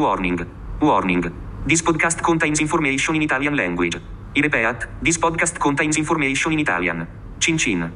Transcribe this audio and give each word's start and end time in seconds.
Warning. 0.00 0.40
Warning. 0.80 1.22
This 1.66 1.82
podcast 1.82 2.24
contains 2.24 2.58
information 2.60 3.16
in 3.16 3.22
Italian 3.22 3.54
language. 3.54 3.96
I 4.34 4.40
repeat, 4.40 4.86
this 5.02 5.18
podcast 5.18 5.60
contains 5.60 5.98
information 5.98 6.52
in 6.54 6.60
Italian. 6.60 7.06
Cin 7.38 7.58
cin. 7.58 7.92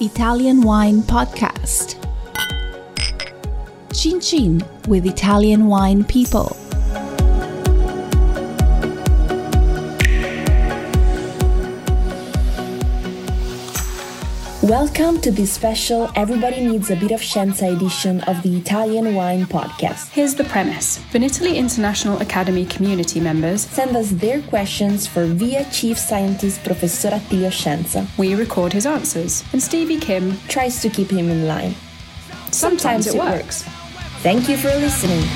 Italian 0.00 0.62
Wine 0.62 1.02
Podcast. 1.02 1.94
Chin 3.94 4.18
Chin 4.18 4.60
with 4.88 5.06
Italian 5.06 5.68
Wine 5.68 6.02
People. 6.02 6.56
Welcome 14.70 15.20
to 15.22 15.32
this 15.32 15.52
special 15.52 16.12
Everybody 16.14 16.64
Needs 16.64 16.92
a 16.92 16.94
Bit 16.94 17.10
of 17.10 17.18
Scienza 17.18 17.74
edition 17.74 18.20
of 18.28 18.40
the 18.44 18.56
Italian 18.56 19.16
Wine 19.16 19.44
Podcast. 19.44 20.12
Here's 20.12 20.36
the 20.36 20.44
premise 20.44 21.00
Vinitaly 21.10 21.56
International 21.56 22.20
Academy 22.20 22.64
community 22.66 23.18
members 23.18 23.62
send 23.62 23.96
us 23.96 24.10
their 24.10 24.40
questions 24.42 25.08
for 25.08 25.26
VIA 25.26 25.66
Chief 25.72 25.98
Scientist 25.98 26.62
Professor 26.62 27.08
Attilio 27.08 27.50
Scienza. 27.50 28.06
We 28.16 28.36
record 28.36 28.72
his 28.72 28.86
answers, 28.86 29.42
and 29.52 29.60
Stevie 29.60 29.98
Kim 29.98 30.38
tries 30.46 30.80
to 30.82 30.88
keep 30.88 31.10
him 31.10 31.30
in 31.30 31.48
line. 31.48 31.74
Sometimes, 32.52 32.60
Sometimes 32.80 33.06
it, 33.08 33.16
it 33.16 33.18
works. 33.18 33.62
Thank 34.22 34.48
you 34.48 34.56
for 34.56 34.68
listening. 34.68 35.26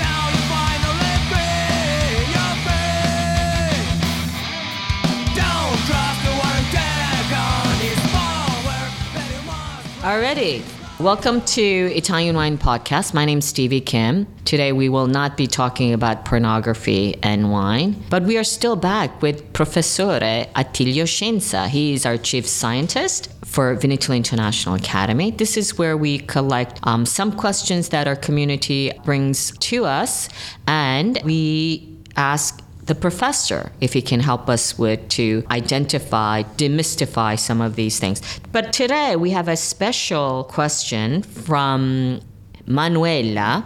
Already. 10.05 10.63
Welcome 11.01 11.41
to 11.41 11.63
Italian 11.63 12.37
Wine 12.37 12.59
Podcast. 12.59 13.15
My 13.15 13.25
name's 13.25 13.47
Stevie 13.47 13.81
Kim. 13.81 14.27
Today 14.45 14.71
we 14.71 14.91
will 14.91 15.07
not 15.07 15.39
be 15.39 15.47
talking 15.47 15.95
about 15.95 16.27
pornography 16.27 17.17
and 17.23 17.51
wine, 17.51 17.97
but 18.11 18.23
we 18.25 18.37
are 18.37 18.45
still 18.45 18.77
back 18.77 19.23
with 19.23 19.51
Professore 19.55 20.21
Attilio 20.21 21.05
Scienza. 21.05 21.69
He 21.69 21.95
is 21.95 22.05
our 22.05 22.19
chief 22.19 22.47
scientist 22.47 23.31
for 23.47 23.75
Vinitaly 23.77 24.19
International 24.19 24.75
Academy. 24.75 25.31
This 25.31 25.57
is 25.57 25.79
where 25.79 25.97
we 25.97 26.19
collect 26.19 26.81
um, 26.83 27.07
some 27.07 27.33
questions 27.33 27.89
that 27.89 28.07
our 28.07 28.17
community 28.17 28.93
brings 29.07 29.57
to 29.59 29.87
us, 29.87 30.29
and 30.67 31.19
we 31.25 31.99
ask 32.17 32.63
the 32.87 32.95
professor 32.95 33.73
if 33.81 33.93
he 33.93 34.03
can 34.03 34.21
help 34.21 34.49
us 34.49 34.79
with 34.79 35.09
to 35.09 35.45
identify, 35.51 36.43
demystify 36.57 37.39
some 37.39 37.61
of 37.61 37.77
these 37.77 37.99
things. 37.99 38.21
But 38.53 38.73
today 38.73 39.17
we 39.17 39.31
have 39.31 39.49
a 39.49 39.57
special 39.57 40.45
question 40.45 41.23
from 41.23 42.21
Manuela. 42.67 43.65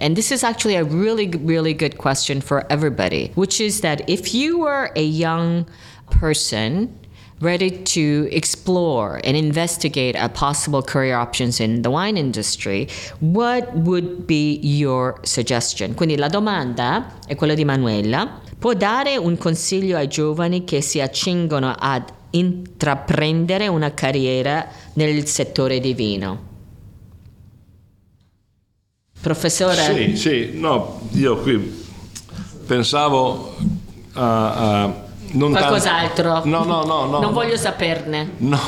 And 0.00 0.16
this 0.16 0.32
is 0.32 0.42
actually 0.42 0.74
a 0.74 0.84
really, 0.84 1.28
really 1.28 1.72
good 1.72 1.98
question 1.98 2.40
for 2.40 2.66
everybody, 2.70 3.30
which 3.36 3.60
is 3.60 3.80
that 3.82 4.08
if 4.08 4.34
you 4.34 4.58
were 4.58 4.90
a 4.96 5.04
young 5.04 5.66
person 6.10 6.98
ready 7.40 7.70
to 7.70 8.28
explore 8.32 9.20
and 9.22 9.36
investigate 9.36 10.16
a 10.18 10.28
possible 10.28 10.82
career 10.82 11.14
options 11.14 11.60
in 11.60 11.82
the 11.82 11.90
wine 11.90 12.16
industry, 12.16 12.88
what 13.20 13.72
would 13.76 14.26
be 14.26 14.58
your 14.62 15.20
suggestion? 15.24 15.94
Quindi 15.94 16.16
la 16.16 16.28
domanda 16.28 17.12
è 17.28 17.36
quella 17.36 17.54
di 17.54 17.64
Manuela. 17.64 18.40
Può 18.64 18.72
dare 18.72 19.18
un 19.18 19.36
consiglio 19.36 19.98
ai 19.98 20.08
giovani 20.08 20.64
che 20.64 20.80
si 20.80 20.98
accingono 20.98 21.76
ad 21.78 22.04
intraprendere 22.30 23.68
una 23.68 23.92
carriera 23.92 24.66
nel 24.94 25.26
settore 25.26 25.80
di 25.80 25.92
vino? 25.92 26.42
Professore? 29.20 29.74
Sì, 29.74 30.16
sì, 30.16 30.50
no, 30.54 31.02
io 31.12 31.36
qui 31.40 31.84
pensavo 32.66 33.54
a, 34.14 34.82
a 34.82 35.02
non 35.32 35.50
Qualcos'altro? 35.50 36.32
Tanto, 36.32 36.48
no, 36.48 36.64
no, 36.64 36.84
no, 36.84 37.04
no. 37.04 37.20
Non 37.20 37.34
voglio 37.34 37.58
saperne. 37.58 38.30
No. 38.38 38.58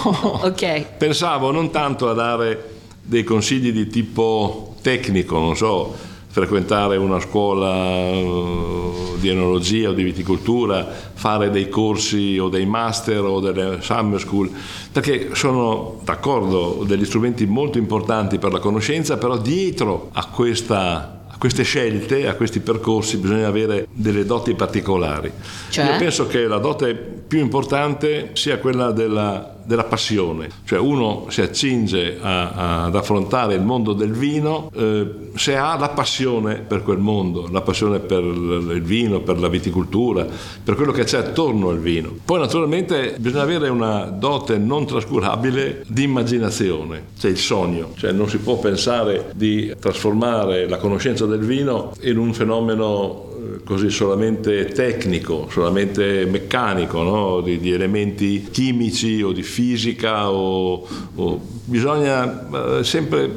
ok. 0.42 0.96
Pensavo 0.98 1.50
non 1.50 1.70
tanto 1.70 2.10
a 2.10 2.12
dare 2.12 2.80
dei 3.00 3.24
consigli 3.24 3.72
di 3.72 3.86
tipo 3.86 4.74
tecnico, 4.82 5.38
non 5.38 5.56
so, 5.56 5.96
frequentare 6.36 6.98
una 6.98 7.18
scuola 7.18 7.74
eh, 8.10 8.92
di 9.16 9.30
enologia 9.30 9.88
o 9.88 9.92
di 9.94 10.02
viticoltura, 10.02 10.86
fare 11.14 11.48
dei 11.48 11.70
corsi 11.70 12.36
o 12.36 12.50
dei 12.50 12.66
master 12.66 13.22
o 13.22 13.40
delle 13.40 13.78
summer 13.80 14.20
school, 14.20 14.50
perché 14.92 15.30
sono 15.32 15.98
d'accordo 16.04 16.84
degli 16.86 17.06
strumenti 17.06 17.46
molto 17.46 17.78
importanti 17.78 18.38
per 18.38 18.52
la 18.52 18.58
conoscenza, 18.58 19.16
però 19.16 19.38
dietro 19.38 20.10
a 20.12 20.26
questa 20.26 21.12
a 21.28 21.38
queste 21.38 21.64
scelte, 21.64 22.26
a 22.26 22.34
questi 22.34 22.60
percorsi 22.60 23.18
bisogna 23.18 23.46
avere 23.46 23.88
delle 23.92 24.24
doti 24.24 24.54
particolari. 24.54 25.30
Cioè? 25.68 25.84
Io 25.84 25.98
penso 25.98 26.26
che 26.26 26.46
la 26.46 26.56
dote 26.56 26.94
più 26.94 27.40
importante 27.40 28.30
sia 28.32 28.56
quella 28.56 28.90
della 28.90 29.55
della 29.66 29.84
passione, 29.84 30.48
cioè 30.64 30.78
uno 30.78 31.26
si 31.28 31.42
accinge 31.42 32.18
a, 32.20 32.50
a, 32.50 32.84
ad 32.84 32.94
affrontare 32.94 33.54
il 33.54 33.62
mondo 33.62 33.92
del 33.92 34.12
vino 34.12 34.70
eh, 34.74 35.30
se 35.34 35.56
ha 35.56 35.76
la 35.76 35.88
passione 35.88 36.56
per 36.56 36.82
quel 36.82 36.98
mondo, 36.98 37.48
la 37.50 37.60
passione 37.60 37.98
per 37.98 38.22
il 38.22 38.82
vino, 38.82 39.20
per 39.20 39.38
la 39.38 39.48
viticoltura, 39.48 40.26
per 40.62 40.74
quello 40.74 40.92
che 40.92 41.04
c'è 41.04 41.18
attorno 41.18 41.68
al 41.68 41.78
vino. 41.78 42.10
Poi 42.24 42.40
naturalmente 42.40 43.16
bisogna 43.18 43.42
avere 43.42 43.68
una 43.68 44.04
dote 44.04 44.56
non 44.58 44.86
trascurabile 44.86 45.84
di 45.86 46.04
immaginazione, 46.04 47.02
cioè 47.18 47.30
il 47.30 47.38
sogno, 47.38 47.92
cioè 47.96 48.12
non 48.12 48.28
si 48.28 48.38
può 48.38 48.58
pensare 48.58 49.32
di 49.34 49.74
trasformare 49.78 50.68
la 50.68 50.78
conoscenza 50.78 51.26
del 51.26 51.40
vino 51.40 51.92
in 52.02 52.18
un 52.18 52.32
fenomeno 52.32 53.34
così 53.66 53.90
solamente 53.90 54.66
tecnico, 54.66 55.48
solamente 55.50 56.24
meccanico, 56.24 57.02
no? 57.02 57.40
di, 57.40 57.58
di, 57.58 57.72
elementi 57.72 58.46
chimici 58.48 59.20
o 59.22 59.32
di 59.32 59.42
fisica, 59.42 60.30
o, 60.30 60.86
o 61.16 61.40
bisogna 61.66 62.78
eh, 62.78 62.84
sempre 62.84 63.24
eh, 63.24 63.30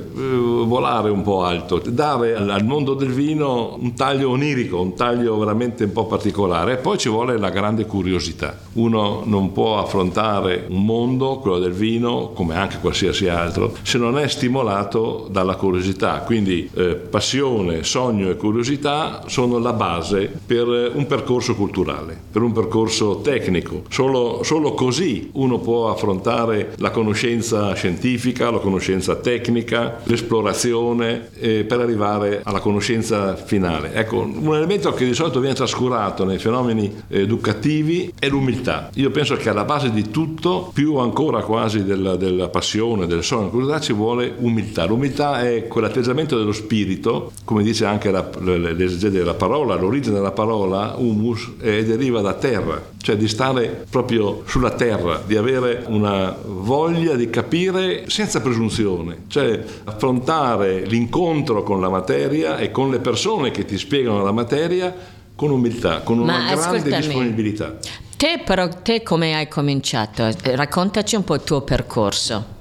volare 0.66 1.10
un 1.10 1.24
po' 1.24 1.44
alto, 1.44 1.82
dare 1.86 2.36
al, 2.36 2.64
mondo 2.64 2.94
del 2.94 3.12
vino 3.12 3.76
un 3.80 3.94
taglio 3.96 4.30
onirico, 4.30 4.80
un 4.80 4.94
taglio 4.96 5.38
veramente 5.38 5.86
un 5.86 5.92
po' 5.92 6.06
particolare 6.06 6.74
e 6.74 6.78
poi 6.78 6.98
ci 6.98 7.10
vuole 7.10 7.38
la 7.38 7.50
grande 7.50 7.86
curiosità. 7.86 8.58
Uno 8.74 9.24
non 9.26 9.52
può 9.52 9.80
affrontare 9.80 10.66
un 10.70 10.86
mondo, 10.86 11.38
quello 11.38 11.60
del 11.60 11.74
vino, 11.74 12.32
come 12.34 12.56
anche 12.56 12.78
qualsiasi 12.80 13.28
altro, 13.28 13.74
se 13.82 13.98
non 13.98 14.18
è 14.18 14.28
stimolato 14.28 15.28
dalla 15.30 15.56
curiosità, 15.56 16.20
quindi 16.20 16.70
eh, 16.76 16.96
passione, 16.96 17.84
sogno 17.84 18.30
e 18.30 18.36
curiosità 18.36 19.24
sono 19.26 19.58
la 19.58 19.74
base 19.74 20.32
per 20.46 20.68
un 20.68 21.06
percorso 21.08 21.56
culturale, 21.56 22.18
per 22.32 22.44
un 22.44 22.52
percorso 22.52 23.22
tecnico. 23.22 23.84
Solo, 23.90 24.44
solo 24.44 24.74
così 24.74 25.30
uno 25.34 25.58
può 25.58 25.90
affrontare 25.90 26.76
la 26.78 26.92
conoscenza 26.92 27.74
scientifica, 27.74 28.19
la 28.52 28.60
conoscenza 28.60 29.16
tecnica, 29.16 30.00
l'esplorazione 30.04 31.30
eh, 31.40 31.64
per 31.64 31.80
arrivare 31.80 32.42
alla 32.44 32.60
conoscenza 32.60 33.36
finale. 33.36 33.94
Ecco, 33.94 34.20
un 34.20 34.56
elemento 34.56 34.92
che 34.94 35.06
di 35.06 35.14
solito 35.14 35.40
viene 35.40 35.56
trascurato 35.56 36.26
nei 36.26 36.38
fenomeni 36.38 36.94
educativi 37.08 38.14
è 38.20 38.28
l'umiltà. 38.28 38.90
Io 38.96 39.10
penso 39.12 39.36
che 39.36 39.50
alla 39.50 39.64
base 39.64 39.92
di 39.92 40.10
tutto, 40.10 40.72
più 40.74 40.98
ancora 40.98 41.42
quasi 41.42 41.84
della, 41.84 42.16
della 42.16 42.50
passione, 42.50 43.08
del 43.08 43.24
sogno, 43.24 43.42
della 43.42 43.52
curiosità, 43.52 43.80
ci 43.80 43.94
vuole 43.94 44.34
umiltà. 44.38 44.86
L'umiltà 44.86 45.42
è 45.42 45.68
quell'atteggiamento 45.68 46.38
dello 46.38 46.52
spirito, 46.52 47.32
come 47.46 47.64
dice 47.64 47.86
anche 47.86 48.12
la, 48.12 48.30
l'esegete 48.40 49.10
della 49.18 49.34
parola, 49.34 49.76
l'origine 49.76 50.16
della 50.16 50.32
parola 50.32 50.96
humus 50.98 51.52
eh, 51.62 51.84
deriva 51.86 52.22
da 52.22 52.34
terra, 52.34 52.82
cioè 53.02 53.16
di 53.16 53.28
stare 53.28 53.86
proprio 53.90 54.44
sulla 54.46 54.72
terra, 54.72 55.22
di 55.26 55.36
avere 55.36 55.84
una 55.88 56.36
voglia 56.46 57.16
di 57.16 57.30
capire 57.30 58.09
senza 58.10 58.42
presunzione, 58.42 59.24
cioè 59.28 59.64
affrontare 59.86 60.82
l'incontro 60.82 61.64
con 61.64 61.80
la 61.80 61.90
materia 61.90 62.58
e 62.58 62.72
con 62.72 62.90
le 62.90 63.00
persone 63.00 63.52
che 63.52 63.66
ti 63.66 63.78
spiegano 63.78 64.24
la 64.24 64.32
materia 64.32 64.94
con 65.36 65.52
umiltà, 65.52 66.02
con 66.02 66.20
una 66.20 66.38
Ma 66.38 66.54
grande 66.54 66.98
disponibilità. 66.98 67.78
Te 68.18 68.42
però, 68.44 68.68
te 68.68 69.02
come 69.02 69.36
hai 69.36 69.48
cominciato? 69.48 70.26
Eh, 70.26 70.56
raccontaci 70.56 71.16
un 71.16 71.24
po' 71.24 71.36
il 71.36 71.44
tuo 71.44 71.62
percorso. 71.62 72.58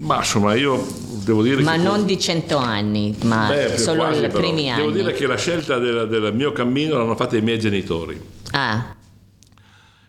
Ma 0.00 0.18
insomma, 0.18 0.54
io 0.54 0.86
devo 1.24 1.42
dire 1.42 1.62
ma 1.62 1.72
che... 1.72 1.78
non 1.78 2.04
di 2.04 2.20
cento 2.20 2.58
anni, 2.58 3.16
ma 3.22 3.48
Beh, 3.48 3.78
solo 3.78 4.10
i 4.10 4.28
primi 4.28 4.70
anni. 4.70 4.82
Devo 4.82 4.92
dire 4.92 5.12
che 5.12 5.26
la 5.26 5.36
scelta 5.36 5.78
del, 5.78 6.06
del 6.08 6.34
mio 6.34 6.52
cammino 6.52 6.98
l'hanno 6.98 7.16
fatta 7.16 7.36
i 7.36 7.40
miei 7.40 7.58
genitori. 7.58 8.20
Ah. 8.50 8.94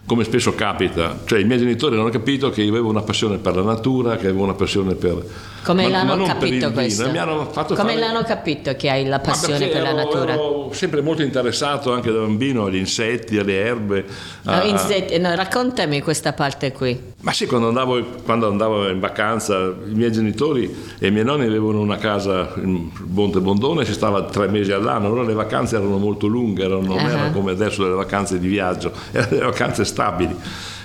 Come 0.09 0.23
spesso 0.23 0.55
capita, 0.55 1.19
cioè 1.25 1.37
i 1.37 1.43
miei 1.43 1.59
genitori 1.59 1.95
hanno 1.95 2.09
capito 2.09 2.49
che 2.49 2.63
io 2.63 2.71
avevo 2.71 2.89
una 2.89 3.03
passione 3.03 3.37
per 3.37 3.55
la 3.55 3.61
natura, 3.61 4.15
che 4.15 4.25
avevo 4.25 4.41
una 4.41 4.55
passione 4.55 4.95
per... 4.95 5.23
Come 5.63 5.83
ma- 5.83 5.89
ma 5.89 5.97
l'hanno 5.97 6.15
non 6.15 6.21
il 6.21 6.27
capito 6.33 6.51
vino, 6.55 6.71
questo? 6.71 7.03
Come 7.03 7.45
fare- 7.51 7.95
l'hanno 7.95 8.23
capito 8.23 8.75
che 8.75 8.89
hai 8.89 9.05
la 9.05 9.17
Ma 9.17 9.21
passione 9.21 9.67
per 9.67 9.83
la 9.83 9.93
natura? 9.93 10.33
Ero 10.33 10.58
sempre 10.73 11.01
molto 11.01 11.21
interessato 11.21 11.91
anche 11.93 12.11
da 12.11 12.19
bambino 12.19 12.65
agli 12.65 12.75
insetti, 12.77 13.37
alle 13.37 13.55
erbe. 13.55 14.05
No, 14.43 14.51
a- 14.51 14.63
insetti- 14.63 15.17
no, 15.19 15.33
raccontami 15.35 16.01
questa 16.01 16.33
parte 16.33 16.71
qui. 16.71 16.99
Ma 17.21 17.31
sì, 17.33 17.45
quando 17.45 17.67
andavo, 17.67 18.01
quando 18.23 18.47
andavo 18.47 18.87
in 18.89 18.99
vacanza, 18.99 19.57
i 19.57 19.93
miei 19.93 20.11
genitori 20.11 20.73
e 20.99 21.07
i 21.07 21.11
miei 21.11 21.25
nonni 21.25 21.45
avevano 21.45 21.79
una 21.81 21.97
casa 21.97 22.53
in 22.57 22.89
Monte 23.07 23.39
Bondone, 23.39 23.83
si 23.85 23.93
stava 23.93 24.23
tre 24.23 24.47
mesi 24.47 24.71
all'anno, 24.71 25.07
allora 25.07 25.23
le 25.23 25.33
vacanze 25.33 25.75
erano 25.75 25.97
molto 25.97 26.27
lunghe, 26.27 26.63
erano- 26.63 26.81
non 26.81 26.97
Ah. 26.99 27.09
erano 27.09 27.31
come 27.31 27.51
adesso 27.51 27.83
delle 27.83 27.95
vacanze 27.95 28.39
di 28.39 28.47
viaggio, 28.47 28.91
erano 29.11 29.29
delle 29.31 29.45
vacanze 29.45 29.83
stabili. 29.85 30.35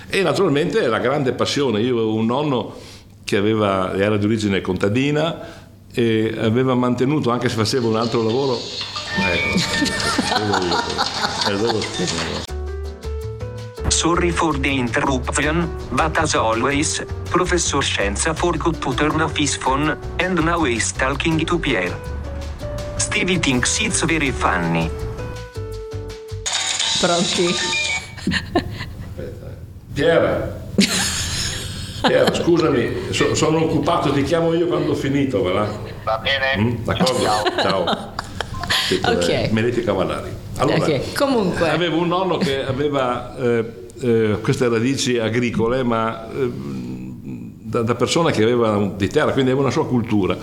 E 0.08 0.22
naturalmente 0.22 0.86
la 0.86 0.98
grande 0.98 1.32
passione, 1.32 1.80
io 1.80 1.94
avevo 1.94 2.14
un 2.14 2.26
nonno 2.26 2.74
che 3.24 3.36
aveva, 3.36 3.94
era 3.96 4.16
di 4.16 4.26
origine 4.26 4.60
contadina 4.60 5.62
e 5.92 6.34
aveva 6.38 6.74
mantenuto, 6.74 7.30
anche 7.30 7.48
se 7.48 7.54
faceva 7.56 7.86
un 7.88 7.96
altro 7.96 8.22
lavoro, 8.22 8.58
eh. 9.18 9.58
Sorry 13.90 14.30
for 14.30 14.54
the 14.54 14.68
interruption, 14.78 15.68
but 15.92 16.16
as 16.18 16.34
always, 16.34 17.00
Professor 17.30 17.82
Scienza 17.82 18.34
forgot 18.34 18.80
to 18.82 18.94
turn 18.94 19.20
off 19.20 19.36
his 19.36 19.56
phone, 19.56 19.96
and 20.18 20.42
now 20.44 20.64
he's 20.64 20.92
talking 20.92 21.38
to 21.46 21.58
Pierre. 21.58 21.94
Stevie 22.98 23.38
thinks 23.38 23.80
it's 23.80 24.02
very 24.02 24.30
funny. 24.30 24.90
Pronti? 27.00 27.54
Piera, 29.94 30.50
Piera, 32.02 32.32
scusami, 32.34 33.12
so- 33.12 33.34
sono 33.34 33.62
occupato, 33.64 34.12
ti 34.12 34.22
chiamo 34.22 34.52
io 34.54 34.66
quando 34.66 34.92
ho 34.92 34.94
finito, 34.94 35.42
va 35.42 35.52
là? 35.52 35.68
Va 36.02 36.18
bene? 36.18 36.56
Mm, 36.56 36.84
D'accordo? 36.84 37.22
Ciao. 37.62 37.84
Siete, 37.84 38.13
Ok. 39.04 39.28
eh, 39.28 39.48
Meleti 39.52 39.82
Cavallari. 39.82 40.30
Allora, 40.56 40.76
Ok, 40.76 41.14
comunque. 41.14 41.68
avevo 41.68 41.98
un 41.98 42.08
nonno 42.08 42.36
che 42.38 42.64
aveva 42.64 43.36
eh, 43.36 43.88
eh, 44.00 44.38
queste 44.40 44.68
radici 44.68 45.18
agricole, 45.18 45.82
ma 45.82 46.28
eh, 46.30 46.50
da, 47.74 47.82
da 47.82 47.94
persona 47.96 48.30
che 48.30 48.42
aveva 48.42 48.92
di 48.96 49.08
terra, 49.08 49.32
quindi 49.32 49.50
aveva 49.50 49.66
una 49.66 49.72
sua 49.72 49.86
cultura. 49.86 50.36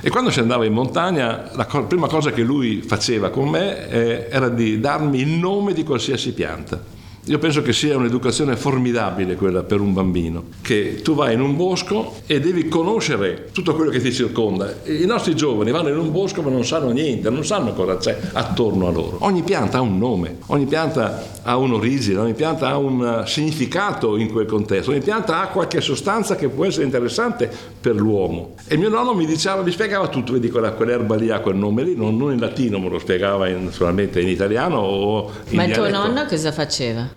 E 0.00 0.10
quando 0.10 0.30
si 0.30 0.40
andava 0.40 0.64
in 0.64 0.72
montagna, 0.72 1.50
la 1.54 1.64
co- 1.66 1.84
prima 1.84 2.08
cosa 2.08 2.32
che 2.32 2.42
lui 2.42 2.82
faceva 2.84 3.30
con 3.30 3.48
me 3.48 3.88
eh, 3.88 4.26
era 4.30 4.48
di 4.48 4.80
darmi 4.80 5.20
il 5.20 5.28
nome 5.28 5.72
di 5.74 5.84
qualsiasi 5.84 6.32
pianta. 6.32 7.00
Io 7.26 7.38
penso 7.38 7.62
che 7.62 7.72
sia 7.72 7.96
un'educazione 7.96 8.56
formidabile 8.56 9.36
quella 9.36 9.62
per 9.62 9.78
un 9.78 9.92
bambino, 9.92 10.46
che 10.60 11.02
tu 11.02 11.14
vai 11.14 11.34
in 11.34 11.40
un 11.40 11.54
bosco 11.54 12.14
e 12.26 12.40
devi 12.40 12.66
conoscere 12.66 13.50
tutto 13.52 13.76
quello 13.76 13.92
che 13.92 14.00
ti 14.00 14.12
circonda. 14.12 14.74
I 14.86 15.06
nostri 15.06 15.36
giovani 15.36 15.70
vanno 15.70 15.90
in 15.90 15.98
un 15.98 16.10
bosco 16.10 16.42
ma 16.42 16.50
non 16.50 16.64
sanno 16.64 16.90
niente, 16.90 17.30
non 17.30 17.44
sanno 17.44 17.74
cosa 17.74 17.96
c'è 17.96 18.18
attorno 18.32 18.88
a 18.88 18.90
loro. 18.90 19.18
Ogni 19.20 19.42
pianta 19.42 19.78
ha 19.78 19.80
un 19.82 19.98
nome, 19.98 20.38
ogni 20.46 20.66
pianta 20.66 21.40
ha 21.42 21.56
un'origine, 21.56 22.18
ogni 22.18 22.34
pianta 22.34 22.70
ha 22.70 22.76
un 22.76 23.22
eh, 23.22 23.28
significato 23.28 24.16
in 24.16 24.28
quel 24.28 24.46
contesto, 24.46 24.90
ogni 24.90 25.00
pianta 25.00 25.42
ha 25.42 25.46
qualche 25.46 25.80
sostanza 25.80 26.34
che 26.34 26.48
può 26.48 26.64
essere 26.64 26.86
interessante 26.86 27.48
per 27.80 27.94
l'uomo. 27.94 28.54
E 28.66 28.76
mio 28.76 28.88
nonno 28.88 29.14
mi 29.14 29.26
diceva, 29.26 29.62
mi 29.62 29.70
spiegava 29.70 30.08
tutto, 30.08 30.32
vedi 30.32 30.50
quella, 30.50 30.72
quell'erba 30.72 31.14
lì 31.14 31.30
ha 31.30 31.38
quel 31.38 31.54
nome 31.54 31.84
lì, 31.84 31.94
non, 31.94 32.16
non 32.16 32.32
in 32.32 32.40
latino, 32.40 32.80
me 32.80 32.88
lo 32.88 32.98
spiegava 32.98 33.46
in- 33.48 33.66
naturalmente 33.66 34.20
in 34.20 34.26
italiano 34.26 34.78
o 34.78 35.30
in 35.50 35.56
Ma 35.56 35.64
il 35.64 35.72
tuo 35.72 35.88
nonno 35.88 36.26
cosa 36.26 36.50
faceva? 36.50 37.11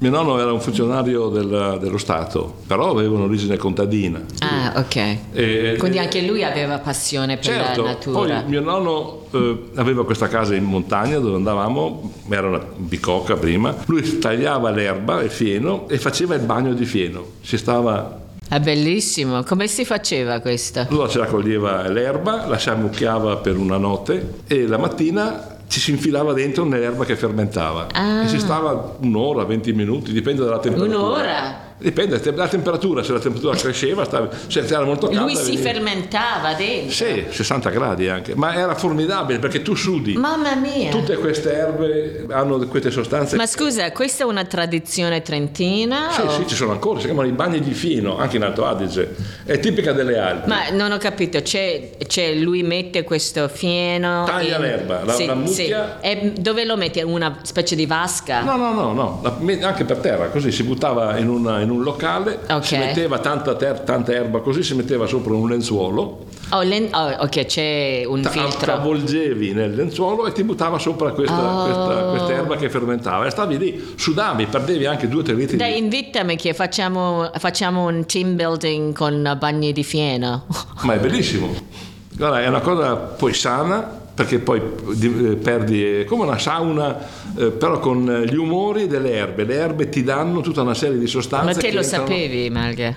Mio 0.00 0.10
nonno 0.10 0.38
era 0.38 0.52
un 0.52 0.60
funzionario 0.60 1.28
del- 1.28 1.78
dello 1.80 1.98
Stato, 1.98 2.58
però 2.68 2.90
aveva 2.90 3.16
un'origine 3.16 3.56
contadina. 3.56 4.20
Ah, 4.38 4.74
ok. 4.76 4.96
E- 5.32 5.74
Quindi 5.76 5.96
e- 5.96 6.00
anche 6.00 6.22
lui 6.22 6.44
aveva 6.44 6.78
passione 6.78 7.34
per 7.34 7.44
certo, 7.44 7.82
la 7.82 7.88
natura. 7.88 8.18
poi 8.42 8.48
mio 8.48 8.60
nonno 8.60 9.22
eh, 9.32 9.70
aveva 9.74 10.04
questa 10.04 10.28
casa 10.28 10.54
in 10.54 10.62
montagna 10.64 11.18
dove 11.18 11.34
andavamo, 11.34 12.12
era 12.28 12.46
una 12.46 12.64
bicocca 12.76 13.34
prima, 13.36 13.74
lui 13.86 14.18
tagliava 14.20 14.70
l'erba, 14.70 15.20
il 15.20 15.30
fieno 15.30 15.88
e 15.88 15.98
faceva 15.98 16.36
il 16.36 16.42
bagno 16.42 16.74
di 16.74 16.84
fieno. 16.84 17.24
Si 17.40 17.58
stava 17.58 18.20
È 18.48 18.60
bellissimo. 18.60 19.42
Come 19.42 19.66
si 19.66 19.84
faceva 19.84 20.38
questo? 20.38 20.86
Allora 20.88 21.08
ci 21.08 21.18
raccoglieva 21.18 21.88
l'erba, 21.88 22.46
la 22.46 22.56
si 22.56 22.70
ammucchiava 22.70 23.36
per 23.38 23.56
una 23.58 23.76
notte 23.78 24.42
e 24.46 24.64
la 24.68 24.78
mattina 24.78 25.57
ci 25.68 25.80
si 25.80 25.90
infilava 25.90 26.32
dentro 26.32 26.64
nell'erba 26.64 27.04
che 27.04 27.14
fermentava. 27.16 27.86
Ah. 27.92 28.24
E 28.24 28.28
si 28.28 28.38
stava 28.38 28.96
un'ora, 29.00 29.44
20 29.44 29.72
minuti, 29.72 30.12
dipende 30.12 30.42
dalla 30.42 30.58
temperatura. 30.58 30.98
Un'ora? 30.98 31.67
Dipende 31.80 32.18
dalla 32.20 32.48
temperatura, 32.48 33.02
se 33.04 33.12
la 33.12 33.20
temperatura 33.20 33.56
cresceva, 33.56 34.04
stava, 34.04 34.28
se 34.48 34.58
era 34.60 34.84
molto 34.84 35.06
calda. 35.06 35.22
Lui 35.22 35.36
si 35.36 35.52
veniva- 35.56 35.70
fermentava 35.70 36.54
dentro. 36.54 36.90
Sì, 36.90 37.24
60 37.30 37.70
gradi 37.70 38.08
anche, 38.08 38.34
ma 38.34 38.54
era 38.54 38.74
formidabile 38.74 39.38
perché 39.38 39.62
tu 39.62 39.74
sudi. 39.76 40.14
Mamma 40.16 40.54
mia. 40.56 40.90
Tutte 40.90 41.16
queste 41.16 41.52
erbe 41.52 42.26
hanno 42.30 42.58
queste 42.66 42.90
sostanze. 42.90 43.36
Ma 43.36 43.46
scusa, 43.46 43.92
questa 43.92 44.24
è 44.24 44.26
una 44.26 44.44
tradizione 44.44 45.22
trentina? 45.22 46.10
Sì, 46.10 46.20
o- 46.22 46.30
sì, 46.30 46.46
ci 46.48 46.54
sono 46.56 46.72
ancora, 46.72 46.98
si 46.98 47.06
chiamano 47.06 47.28
i 47.28 47.32
bagni 47.32 47.60
di 47.60 47.72
fieno, 47.72 48.18
anche 48.18 48.36
in 48.36 48.42
Alto 48.42 48.64
Adige. 48.66 49.14
È 49.44 49.58
tipica 49.60 49.92
delle 49.92 50.18
Alpi. 50.18 50.48
Ma 50.48 50.70
non 50.70 50.90
ho 50.90 50.98
capito, 50.98 51.40
c'è, 51.40 51.90
c'è- 52.06 52.34
lui 52.34 52.62
mette 52.64 53.04
questo 53.04 53.46
fieno. 53.48 54.24
Taglia 54.24 54.56
in- 54.56 54.62
l'erba, 54.62 55.04
la- 55.04 55.12
sì, 55.12 55.26
la 55.26 55.34
mucchia. 55.34 55.98
sì. 56.02 56.06
E 56.08 56.32
dove 56.38 56.64
lo 56.64 56.76
mette? 56.76 57.02
Una 57.02 57.38
specie 57.42 57.76
di 57.76 57.86
vasca? 57.86 58.42
No, 58.42 58.56
no, 58.56 58.72
no, 58.72 58.92
no, 58.92 59.20
la- 59.22 59.66
anche 59.68 59.84
per 59.84 59.98
terra, 59.98 60.26
così 60.28 60.50
si 60.50 60.64
buttava 60.64 61.16
in, 61.18 61.28
una- 61.28 61.60
in 61.60 61.67
un 61.70 61.82
locale, 61.82 62.38
Ok. 62.50 62.64
si 62.64 62.76
metteva 62.76 63.18
tanta, 63.18 63.54
ter- 63.54 63.80
tanta 63.84 64.12
erba 64.12 64.40
così, 64.40 64.62
si 64.62 64.74
metteva 64.74 65.06
sopra 65.06 65.34
un 65.34 65.48
lenzuolo, 65.48 66.26
Oh, 66.50 66.62
len- 66.62 66.88
oh, 66.94 67.24
ok, 67.24 67.44
c'è 67.44 68.04
un 68.06 68.22
ta- 68.22 68.30
filtro. 68.30 68.72
avvolgevi 68.72 69.52
nel 69.52 69.74
lenzuolo 69.74 70.26
e 70.26 70.32
ti 70.32 70.42
buttava 70.44 70.78
sopra 70.78 71.10
questa, 71.10 71.36
Oh. 71.38 71.64
questa- 71.64 72.04
questa 72.10 72.32
erba 72.32 72.56
che 72.56 72.70
fermentava 72.70 73.26
e 73.26 73.30
stavi 73.30 73.58
lì, 73.58 73.92
sudavi, 73.96 74.46
perdevi 74.46 74.86
anche 74.86 75.08
2-3 75.08 75.34
litri 75.34 75.56
Dai, 75.58 75.72
di... 75.72 75.78
invitami 75.78 76.36
che 76.36 76.54
facciamo, 76.54 77.30
facciamo 77.38 77.86
un 77.86 78.06
team 78.06 78.34
building 78.36 78.94
con 78.94 79.36
bagni 79.38 79.72
di 79.72 79.84
fieno. 79.84 80.46
Ma 80.82 80.94
è 80.94 80.98
bellissimo. 80.98 81.48
Guarda, 82.16 82.42
è 82.42 82.48
una 82.48 82.60
cosa 82.60 82.96
poi 82.96 83.32
sana, 83.34 84.06
perché 84.18 84.40
poi 84.40 84.60
eh, 84.60 85.36
perdi, 85.36 86.00
è 86.00 86.04
come 86.04 86.24
una 86.24 86.38
sauna, 86.38 86.98
eh, 87.36 87.50
però 87.52 87.78
con 87.78 88.10
eh, 88.10 88.24
gli 88.26 88.34
umori 88.34 88.88
delle 88.88 89.12
erbe. 89.12 89.44
Le 89.44 89.54
erbe 89.54 89.88
ti 89.88 90.02
danno 90.02 90.40
tutta 90.40 90.62
una 90.62 90.74
serie 90.74 90.98
di 90.98 91.06
sostanze. 91.06 91.46
Ma 91.46 91.52
te 91.52 91.68
che 91.68 91.72
lo 91.72 91.82
entrano- 91.82 92.06
sapevi, 92.08 92.50
Malga? 92.50 92.96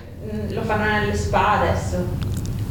Lo 0.50 0.62
fanno 0.62 0.84
nelle 0.84 1.14
spa 1.14 1.60
adesso. 1.60 2.04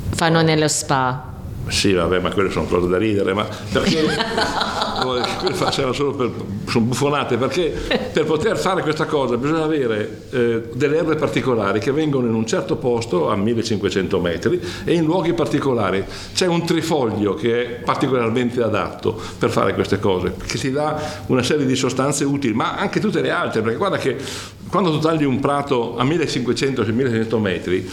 Fanno 0.09 0.41
nello 0.41 0.67
spa. 0.67 1.30
Sì, 1.67 1.93
vabbè, 1.93 2.19
ma 2.19 2.31
quelle 2.31 2.49
sono 2.49 2.65
cose 2.65 2.87
da 2.87 2.97
ridere, 2.97 3.33
ma 3.33 3.47
perché 3.71 4.03
quelle 5.01 5.53
facevano 5.53 5.93
solo 5.93 6.11
per 6.13 6.31
sono 6.71 6.85
buffonate, 6.85 7.35
perché 7.35 7.73
per 8.13 8.23
poter 8.23 8.57
fare 8.57 8.81
questa 8.81 9.05
cosa 9.05 9.35
bisogna 9.35 9.63
avere 9.63 10.21
eh, 10.31 10.61
delle 10.73 10.97
erbe 10.97 11.15
particolari 11.15 11.79
che 11.79 11.91
vengono 11.91 12.27
in 12.27 12.33
un 12.33 12.45
certo 12.45 12.77
posto 12.77 13.29
a 13.29 13.35
1500 13.35 14.19
metri 14.21 14.61
e 14.85 14.93
in 14.93 15.03
luoghi 15.03 15.33
particolari. 15.33 16.03
C'è 16.33 16.47
un 16.47 16.65
trifoglio 16.65 17.33
che 17.33 17.63
è 17.63 17.67
particolarmente 17.83 18.63
adatto 18.63 19.19
per 19.37 19.49
fare 19.49 19.73
queste 19.73 19.99
cose, 19.99 20.33
che 20.45 20.57
ti 20.57 20.71
dà 20.71 21.23
una 21.27 21.43
serie 21.43 21.65
di 21.65 21.75
sostanze 21.75 22.23
utili, 22.23 22.53
ma 22.53 22.77
anche 22.77 23.01
tutte 23.01 23.21
le 23.21 23.31
altre, 23.31 23.61
perché 23.61 23.77
guarda 23.77 23.97
che 23.97 24.15
quando 24.69 24.91
tu 24.91 24.99
tagli 24.99 25.25
un 25.25 25.41
prato 25.41 25.97
a 25.97 26.05
1500-1600 26.05 27.37
metri, 27.37 27.85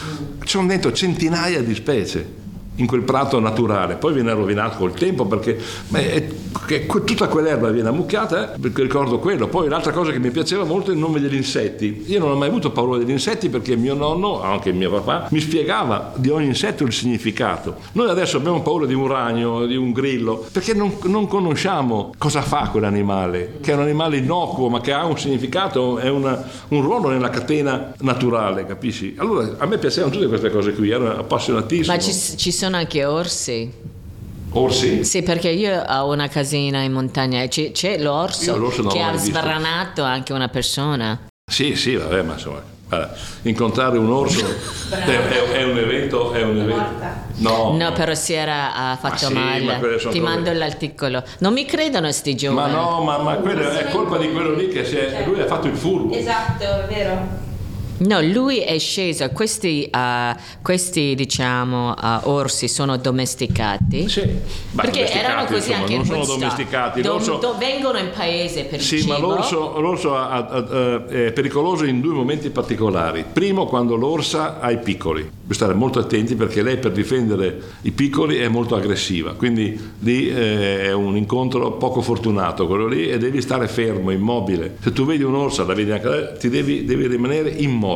ci 0.45 0.49
sono 0.49 0.69
dentro 0.69 0.93
centinaia 0.93 1.61
di 1.61 1.75
specie 1.75 2.47
in 2.79 2.87
quel 2.87 3.03
prato 3.03 3.41
naturale, 3.41 3.97
poi 3.97 4.13
viene 4.13 4.33
rovinato 4.33 4.77
col 4.79 4.95
tempo 4.95 5.27
perché 5.27 5.59
è- 5.93 6.29
che 6.67 6.87
tutta 6.87 7.29
quell'erba 7.29 7.71
viene 7.71 7.89
ammucchiata, 7.89 8.55
eh, 8.55 8.57
ricordo 8.75 9.19
quello. 9.19 9.49
Poi 9.49 9.69
l'altra 9.69 9.93
cosa 9.93 10.11
che 10.13 10.19
mi 10.19 10.31
piaceva 10.31 10.65
molto 10.65 10.91
è 10.91 10.95
il 10.95 11.01
nome 11.01 11.21
degli 11.21 11.35
insetti. 11.35 12.05
Io 12.07 12.19
non 12.19 12.31
ho 12.33 12.37
mai 12.37 12.49
avuto 12.49 12.71
paura 12.71 12.99
degli 12.99 13.11
insetti 13.11 13.49
perché 13.49 13.77
mio 13.77 13.95
nonno, 13.95 14.43
anche 14.43 14.73
mio 14.73 14.91
papà, 14.91 15.29
mi 15.31 15.41
spiegava 15.41 16.13
di 16.17 16.29
ogni 16.31 16.47
insetto 16.47 16.85
il 16.85 16.93
significato. 16.93 17.77
Noi 17.93 18.09
adesso 18.09 18.37
abbiamo 18.37 18.63
paura 18.63 18.87
di 18.87 18.95
un 18.95 19.07
ragno, 19.07 19.67
di 19.67 19.77
un 19.77 19.93
grillo, 19.93 20.47
perché 20.51 20.75
non, 20.75 20.97
non 21.05 21.27
conosciamo 21.27 22.13
cosa 22.19 22.43
fa 22.43 22.69
quell'animale, 22.71 23.59
che 23.61 23.73
è 23.73 23.75
un 23.75 23.81
animale 23.83 24.17
innocuo 24.19 24.69
ma 24.69 24.81
che 24.81 24.93
ha 24.93 25.05
un 25.05 25.19
significato, 25.19 25.99
è 25.99 26.09
una- 26.09 26.43
un 26.69 26.83
ruolo 26.83 27.09
nella 27.09 27.31
catena 27.31 27.93
naturale, 28.01 28.67
capisci? 28.67 29.15
Allora 29.19 29.55
a 29.59 29.67
me 29.67 29.79
piacevano 29.79 30.13
tutte 30.13 30.27
queste 30.27 30.51
cose 30.51 30.73
qui, 30.73 30.91
ero 30.91 31.11
appassionatissimo. 31.19 31.95
Ma 31.95 32.01
ci, 32.01 32.13
ci 32.13 32.53
sono 32.53 32.77
anche 32.77 33.05
orsi. 33.05 33.97
Orsi? 34.53 35.05
Sì, 35.05 35.23
perché 35.23 35.51
io 35.51 35.83
ho 35.87 36.11
una 36.13 36.29
casina 36.29 36.81
in 36.81 36.93
montagna 36.93 37.43
e 37.43 37.49
c'è, 37.49 37.71
c'è 37.73 37.99
l'orso, 37.99 38.57
l'orso 38.57 38.83
che 38.87 39.01
ha 39.01 39.13
visto. 39.13 39.27
sbranato 39.29 40.03
anche 40.03 40.33
una 40.33 40.49
persona. 40.49 41.27
Sì, 41.51 41.77
sì, 41.77 41.95
vabbè, 41.97 42.23
ma 42.23 42.33
insomma, 42.35 42.63
Guarda, 42.89 43.15
incontrare 43.43 43.99
un 43.99 44.11
orso 44.11 44.47
è, 44.89 44.95
è- 44.97 45.51
è 45.53 45.63
un 45.65 45.77
evento, 45.77 46.33
è 46.33 46.43
un 46.43 46.59
evento. 46.59 47.05
No, 47.37 47.77
No, 47.77 47.93
però 47.93 48.15
si 48.15 48.33
era 48.33 48.97
fatto 48.99 49.27
sì, 49.27 49.33
ma 49.35 49.41
male. 49.41 49.79
quelle 49.79 49.99
sono 49.99 50.13
Ti 50.13 50.21
mando 50.21 50.51
l'articolo. 50.53 51.23
Non 51.41 51.53
mi 51.53 51.67
credono 51.67 52.11
sti 52.11 52.31
ma 52.31 52.37
giovani. 52.37 52.73
no, 52.73 53.03
ma, 53.03 53.19
ma 53.19 53.35
quello 53.37 53.69
è 53.69 53.91
colpa 53.91 54.17
di 54.17 54.33
quello 54.33 54.55
lì 54.55 54.69
che 54.69 54.85
si 54.87 54.97
è, 54.97 55.23
lui 55.27 55.39
ha 55.41 55.47
fatto 55.47 55.67
il 55.67 55.77
furbo. 55.77 56.15
Esatto, 56.15 56.65
è 56.65 56.87
vero. 56.89 57.47
No, 57.99 58.21
lui 58.21 58.59
è 58.59 58.79
sceso. 58.79 59.29
Questi, 59.31 59.89
ah, 59.91 60.37
questi 60.63 61.15
diciamo, 61.15 61.93
ah, 61.93 62.21
orsi 62.25 62.69
sono 62.69 62.97
domesticati. 62.97 64.09
Sì, 64.09 64.21
ma 64.73 64.83
Perché 64.83 64.99
domesticati, 65.01 65.19
erano 65.25 65.45
così 65.47 65.57
insomma, 65.71 65.79
anche 65.79 65.93
non 65.97 66.01
in 66.01 66.07
sono 66.07 66.25
domesticati. 66.25 67.01
Do- 67.01 67.09
l'orso- 67.13 67.35
do- 67.39 67.57
vengono 67.59 67.99
in 67.99 68.11
paese 68.15 68.65
per 68.65 68.79
il 68.79 68.85
Sì, 68.85 69.01
cibo. 69.01 69.13
ma 69.13 69.19
l'orso, 69.19 69.81
l'orso 69.81 70.15
ha- 70.17 70.29
ha- 70.29 70.47
ha- 70.57 71.07
è 71.07 71.33
pericoloso 71.33 71.85
in 71.85 72.01
due 72.01 72.15
momenti 72.15 72.51
particolari. 72.51 73.25
Primo, 73.33 73.67
quando 73.67 73.97
l'orsa 73.97 74.61
ha 74.61 74.71
i 74.71 74.79
piccoli. 74.79 75.23
Bisogna 75.49 75.55
stare 75.67 75.75
molto 75.75 75.99
attenti 75.99 76.35
perché 76.37 76.63
lei 76.63 76.77
per 76.77 76.93
difendere 76.93 77.61
i 77.83 77.91
piccoli 77.91 78.37
è 78.37 78.49
molto 78.49 78.77
aggressiva. 78.77 79.33
Quindi 79.33 79.77
lì 80.01 80.29
eh, 80.29 80.83
è 80.85 80.93
un 80.93 81.17
incontro 81.17 81.73
poco 81.73 82.01
fortunato 82.03 82.67
quello 82.67 82.87
lì 82.87 83.09
e 83.09 83.19
devi 83.19 83.41
stare 83.41 83.67
fermo, 83.67 84.11
immobile. 84.11 84.77
Se 84.83 84.93
tu 84.93 85.05
vedi 85.05 85.23
un'orsa, 85.25 85.65
la 85.65 85.75
vedi 85.75 85.91
anche 85.91 86.09
lei, 86.09 86.27
ti 86.39 86.49
devi, 86.49 86.85
devi 86.85 87.07
rimanere 87.09 87.49
immobile. 87.51 87.87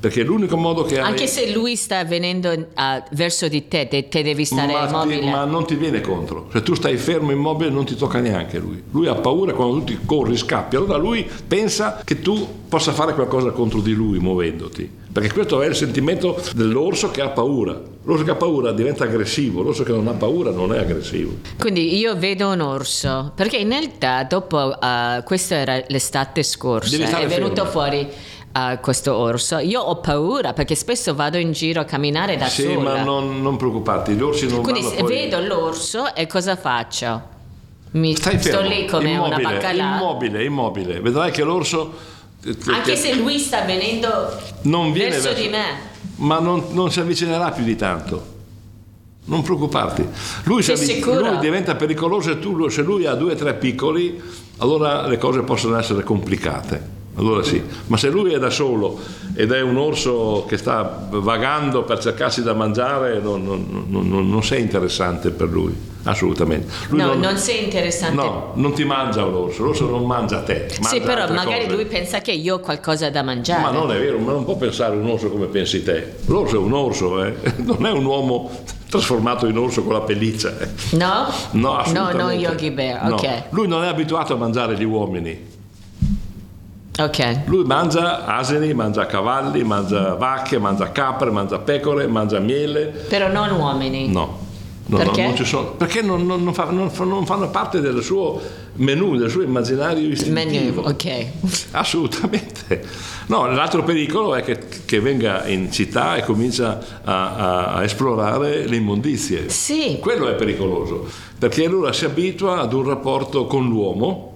Perché 0.00 0.22
è 0.22 0.24
l'unico 0.24 0.56
modo 0.56 0.82
che 0.82 0.98
hai... 0.98 1.04
Anche 1.04 1.26
se 1.26 1.52
lui 1.52 1.76
sta 1.76 2.04
venendo 2.04 2.68
ah, 2.74 3.02
verso 3.12 3.48
di 3.48 3.68
te, 3.68 3.88
te, 3.88 4.08
te 4.08 4.22
devi 4.22 4.44
stare 4.44 4.72
ma, 4.72 4.86
ti- 4.86 4.92
immobile. 4.92 5.30
ma 5.30 5.44
non 5.44 5.66
ti 5.66 5.74
viene 5.74 6.00
contro. 6.00 6.48
Se 6.52 6.62
tu 6.62 6.74
stai 6.74 6.96
fermo 6.96 7.30
immobile 7.30 7.70
non 7.70 7.84
ti 7.84 7.94
tocca 7.96 8.20
neanche 8.20 8.58
lui. 8.58 8.82
Lui 8.90 9.06
ha 9.06 9.14
paura 9.14 9.52
quando 9.52 9.78
tu 9.78 9.84
ti 9.84 9.98
corri, 10.04 10.36
scappi. 10.36 10.76
Allora 10.76 10.96
lui 10.96 11.28
pensa 11.46 12.02
che 12.04 12.20
tu 12.20 12.64
possa 12.68 12.92
fare 12.92 13.14
qualcosa 13.14 13.50
contro 13.50 13.80
di 13.80 13.92
lui 13.92 14.18
muovendoti. 14.18 15.04
Perché 15.16 15.32
questo 15.32 15.62
è 15.62 15.66
il 15.66 15.74
sentimento 15.74 16.38
dell'orso 16.54 17.10
che 17.10 17.22
ha 17.22 17.30
paura. 17.30 17.80
L'orso 18.02 18.22
che 18.22 18.32
ha 18.32 18.34
paura 18.34 18.72
diventa 18.72 19.04
aggressivo, 19.04 19.62
l'orso 19.62 19.82
che 19.82 19.92
non 19.92 20.06
ha 20.08 20.12
paura 20.12 20.50
non 20.50 20.74
è 20.74 20.78
aggressivo. 20.78 21.38
Quindi 21.58 21.96
io 21.96 22.14
vedo 22.16 22.50
un 22.50 22.60
orso, 22.60 23.32
perché 23.34 23.56
in 23.56 23.70
realtà 23.70 24.24
dopo, 24.24 24.58
ah, 24.58 25.22
questa 25.24 25.54
era 25.54 25.82
l'estate 25.88 26.42
scorsa, 26.42 27.18
è 27.18 27.26
venuto 27.26 27.64
fermo. 27.64 27.70
fuori 27.70 28.08
ah, 28.56 28.78
questo 28.78 29.14
orso. 29.14 29.58
Io 29.58 29.80
ho 29.80 29.96
paura 29.96 30.52
perché 30.52 30.74
spesso 30.74 31.14
vado 31.14 31.36
in 31.36 31.52
giro 31.52 31.80
a 31.80 31.84
camminare 31.84 32.36
da 32.36 32.46
sì, 32.46 32.62
sola. 32.62 32.94
ma 32.94 33.02
non, 33.02 33.42
non 33.42 33.56
preoccuparti, 33.56 34.14
gli 34.14 34.22
orsi 34.22 34.46
non 34.48 34.62
Quindi 34.62 34.82
poi... 34.82 35.08
vedo 35.08 35.40
l'orso 35.40 36.14
e 36.14 36.26
cosa 36.26 36.56
faccio? 36.56 37.34
Mi 37.92 38.14
Stai 38.16 38.38
sto 38.40 38.50
fermo, 38.50 38.68
lì 38.68 38.86
come 38.86 39.16
una 39.16 39.26
immobile, 39.26 39.42
baccalà. 39.42 39.96
immobile, 39.96 40.44
immobile. 40.44 41.00
Vedrai 41.00 41.30
che 41.30 41.44
l'orso... 41.44 42.14
Anche 42.66 42.92
che- 42.92 42.96
se 42.96 43.14
lui 43.14 43.38
sta 43.38 43.62
venendo 43.62 44.08
non 44.62 44.92
viene 44.92 45.18
verso 45.18 45.32
di 45.32 45.48
me. 45.48 45.64
ma 46.16 46.38
non, 46.38 46.66
non 46.70 46.90
si 46.92 47.00
avvicinerà 47.00 47.50
più 47.50 47.64
di 47.64 47.74
tanto. 47.74 48.34
Non 49.24 49.42
preoccuparti. 49.42 50.06
Lui, 50.44 50.64
avvi- 50.70 51.02
lui 51.02 51.38
diventa 51.40 51.74
pericoloso 51.74 52.30
e 52.30 52.38
tu, 52.38 52.68
se 52.68 52.82
lui 52.82 53.04
ha 53.06 53.14
due 53.14 53.32
o 53.32 53.34
tre 53.34 53.54
piccoli, 53.54 54.22
allora 54.58 55.06
le 55.08 55.18
cose 55.18 55.42
possono 55.42 55.76
essere 55.76 56.04
complicate. 56.04 56.95
Allora 57.18 57.42
sì, 57.42 57.62
ma 57.86 57.96
se 57.96 58.10
lui 58.10 58.32
è 58.34 58.38
da 58.38 58.50
solo 58.50 58.98
ed 59.34 59.50
è 59.50 59.62
un 59.62 59.76
orso 59.78 60.44
che 60.46 60.58
sta 60.58 61.06
vagando 61.10 61.82
per 61.82 61.98
cercarsi 61.98 62.42
da 62.42 62.52
mangiare, 62.52 63.20
non, 63.20 63.42
non- 63.44 63.86
non- 63.88 64.28
non- 64.28 64.42
sei 64.42 64.60
interessante 64.60 65.30
per 65.30 65.48
lui, 65.48 65.74
assolutamente. 66.04 66.70
Lui 66.90 67.00
No, 67.00 67.14
non 67.14 67.38
sei 67.38 67.64
interessante. 67.64 68.16
No, 68.22 68.50
non 68.54 68.74
ti 68.74 68.84
mangia 68.84 69.24
l'orso, 69.24 69.62
l'orso 69.64 69.88
non 69.88 70.04
mangia 70.04 70.42
te. 70.42 70.66
sì, 70.70 70.80
mangia 70.82 71.00
però 71.06 71.20
altre 71.22 71.36
magari 71.36 71.64
cose. 71.64 71.74
lui 71.76 71.86
pensa 71.86 72.20
che 72.20 72.32
io 72.32 72.56
ho 72.56 72.60
qualcosa 72.60 73.08
da 73.08 73.22
mangiare. 73.22 73.62
Ma 73.62 73.70
non 73.70 73.90
è 73.92 73.98
vero, 73.98 74.18
ma 74.18 74.32
non 74.32 74.44
può 74.44 74.56
pensare 74.56 74.94
un 74.94 75.08
orso 75.08 75.30
come 75.30 75.46
pensi 75.46 75.82
te. 75.82 76.16
L'orso 76.26 76.56
è 76.56 76.58
un 76.58 76.72
orso, 76.74 77.24
eh? 77.24 77.34
non 77.64 77.86
è 77.86 77.90
un 77.92 78.04
uomo 78.04 78.50
trasformato 78.90 79.46
in 79.46 79.56
orso 79.56 79.82
con 79.82 79.94
la 79.94 80.00
pelliccia. 80.02 80.54
eh. 80.58 80.68
No? 80.96 81.28
No, 81.52 81.78
assolutamente. 81.78 82.22
non 82.22 82.32
Yogi 82.32 82.70
Bear, 82.70 83.08
No. 83.08 83.14
ok. 83.14 83.42
Lui 83.50 83.68
non 83.68 83.82
è 83.84 83.86
abituato 83.88 84.34
a 84.34 84.36
mangiare 84.36 84.76
gli 84.76 84.84
uomini. 84.84 85.54
Ok. 86.98 87.40
Lui 87.46 87.64
mangia 87.64 88.24
asini, 88.24 88.72
mangia 88.72 89.04
cavalli, 89.06 89.62
mangia 89.64 90.14
vacche, 90.14 90.58
mangia 90.58 90.90
capre, 90.92 91.30
mangia 91.30 91.58
pecore, 91.58 92.06
mangia 92.06 92.38
miele. 92.38 92.86
Però 93.08 93.28
non 93.28 93.50
uomini. 93.50 94.08
No. 94.08 94.44
No, 94.88 94.98
Perché? 94.98 95.20
no, 95.22 95.26
non 95.26 95.36
ci 95.36 95.44
sono, 95.44 95.72
perché 95.72 96.00
non, 96.00 96.24
non- 96.26 96.44
non 96.44 96.54
fa- 96.54 96.70
non 96.70 96.88
fa- 96.90 97.02
non 97.02 97.26
fanno 97.26 97.50
parte 97.50 97.80
del 97.80 98.00
suo 98.04 98.40
menù, 98.74 99.16
del 99.16 99.28
suo 99.28 99.42
immaginario 99.42 100.06
istintivo. 100.08 100.80
Menu, 100.82 100.88
ok. 100.88 101.26
Assolutamente. 101.72 102.84
No, 103.26 103.46
l'altro 103.50 103.82
pericolo 103.82 104.36
è 104.36 104.42
che, 104.44 104.60
che 104.84 105.00
venga 105.00 105.44
in 105.48 105.72
città 105.72 106.14
e 106.14 106.22
comincia 106.22 106.78
a, 107.02 107.34
a- 107.34 107.66
a 107.74 107.82
esplorare 107.82 108.68
le 108.68 108.76
immondizie. 108.76 109.48
Sì. 109.48 109.98
Quello 110.00 110.28
è 110.28 110.34
pericoloso, 110.34 111.08
perché 111.36 111.64
allora 111.64 111.92
si 111.92 112.04
abitua 112.04 112.60
ad 112.60 112.72
un 112.72 112.84
rapporto 112.84 113.46
con 113.46 113.66
l'uomo, 113.68 114.35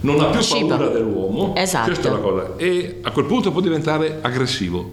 non 0.00 0.20
ha 0.20 0.26
più 0.26 0.40
Cibo. 0.40 0.66
paura 0.68 0.88
dell'uomo, 0.88 1.54
Esatto. 1.56 1.86
questa 1.86 2.08
è 2.08 2.10
la 2.12 2.18
cosa, 2.18 2.52
e 2.56 2.98
a 3.02 3.10
quel 3.10 3.24
punto 3.26 3.50
può 3.52 3.60
diventare 3.60 4.18
aggressivo, 4.20 4.90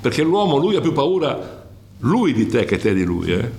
perché 0.00 0.22
l'uomo, 0.22 0.56
lui 0.58 0.76
ha 0.76 0.80
più 0.80 0.92
paura, 0.92 1.64
lui 2.00 2.32
di 2.32 2.46
te 2.46 2.64
che 2.64 2.78
te 2.78 2.94
di 2.94 3.04
lui, 3.04 3.32
eh? 3.32 3.50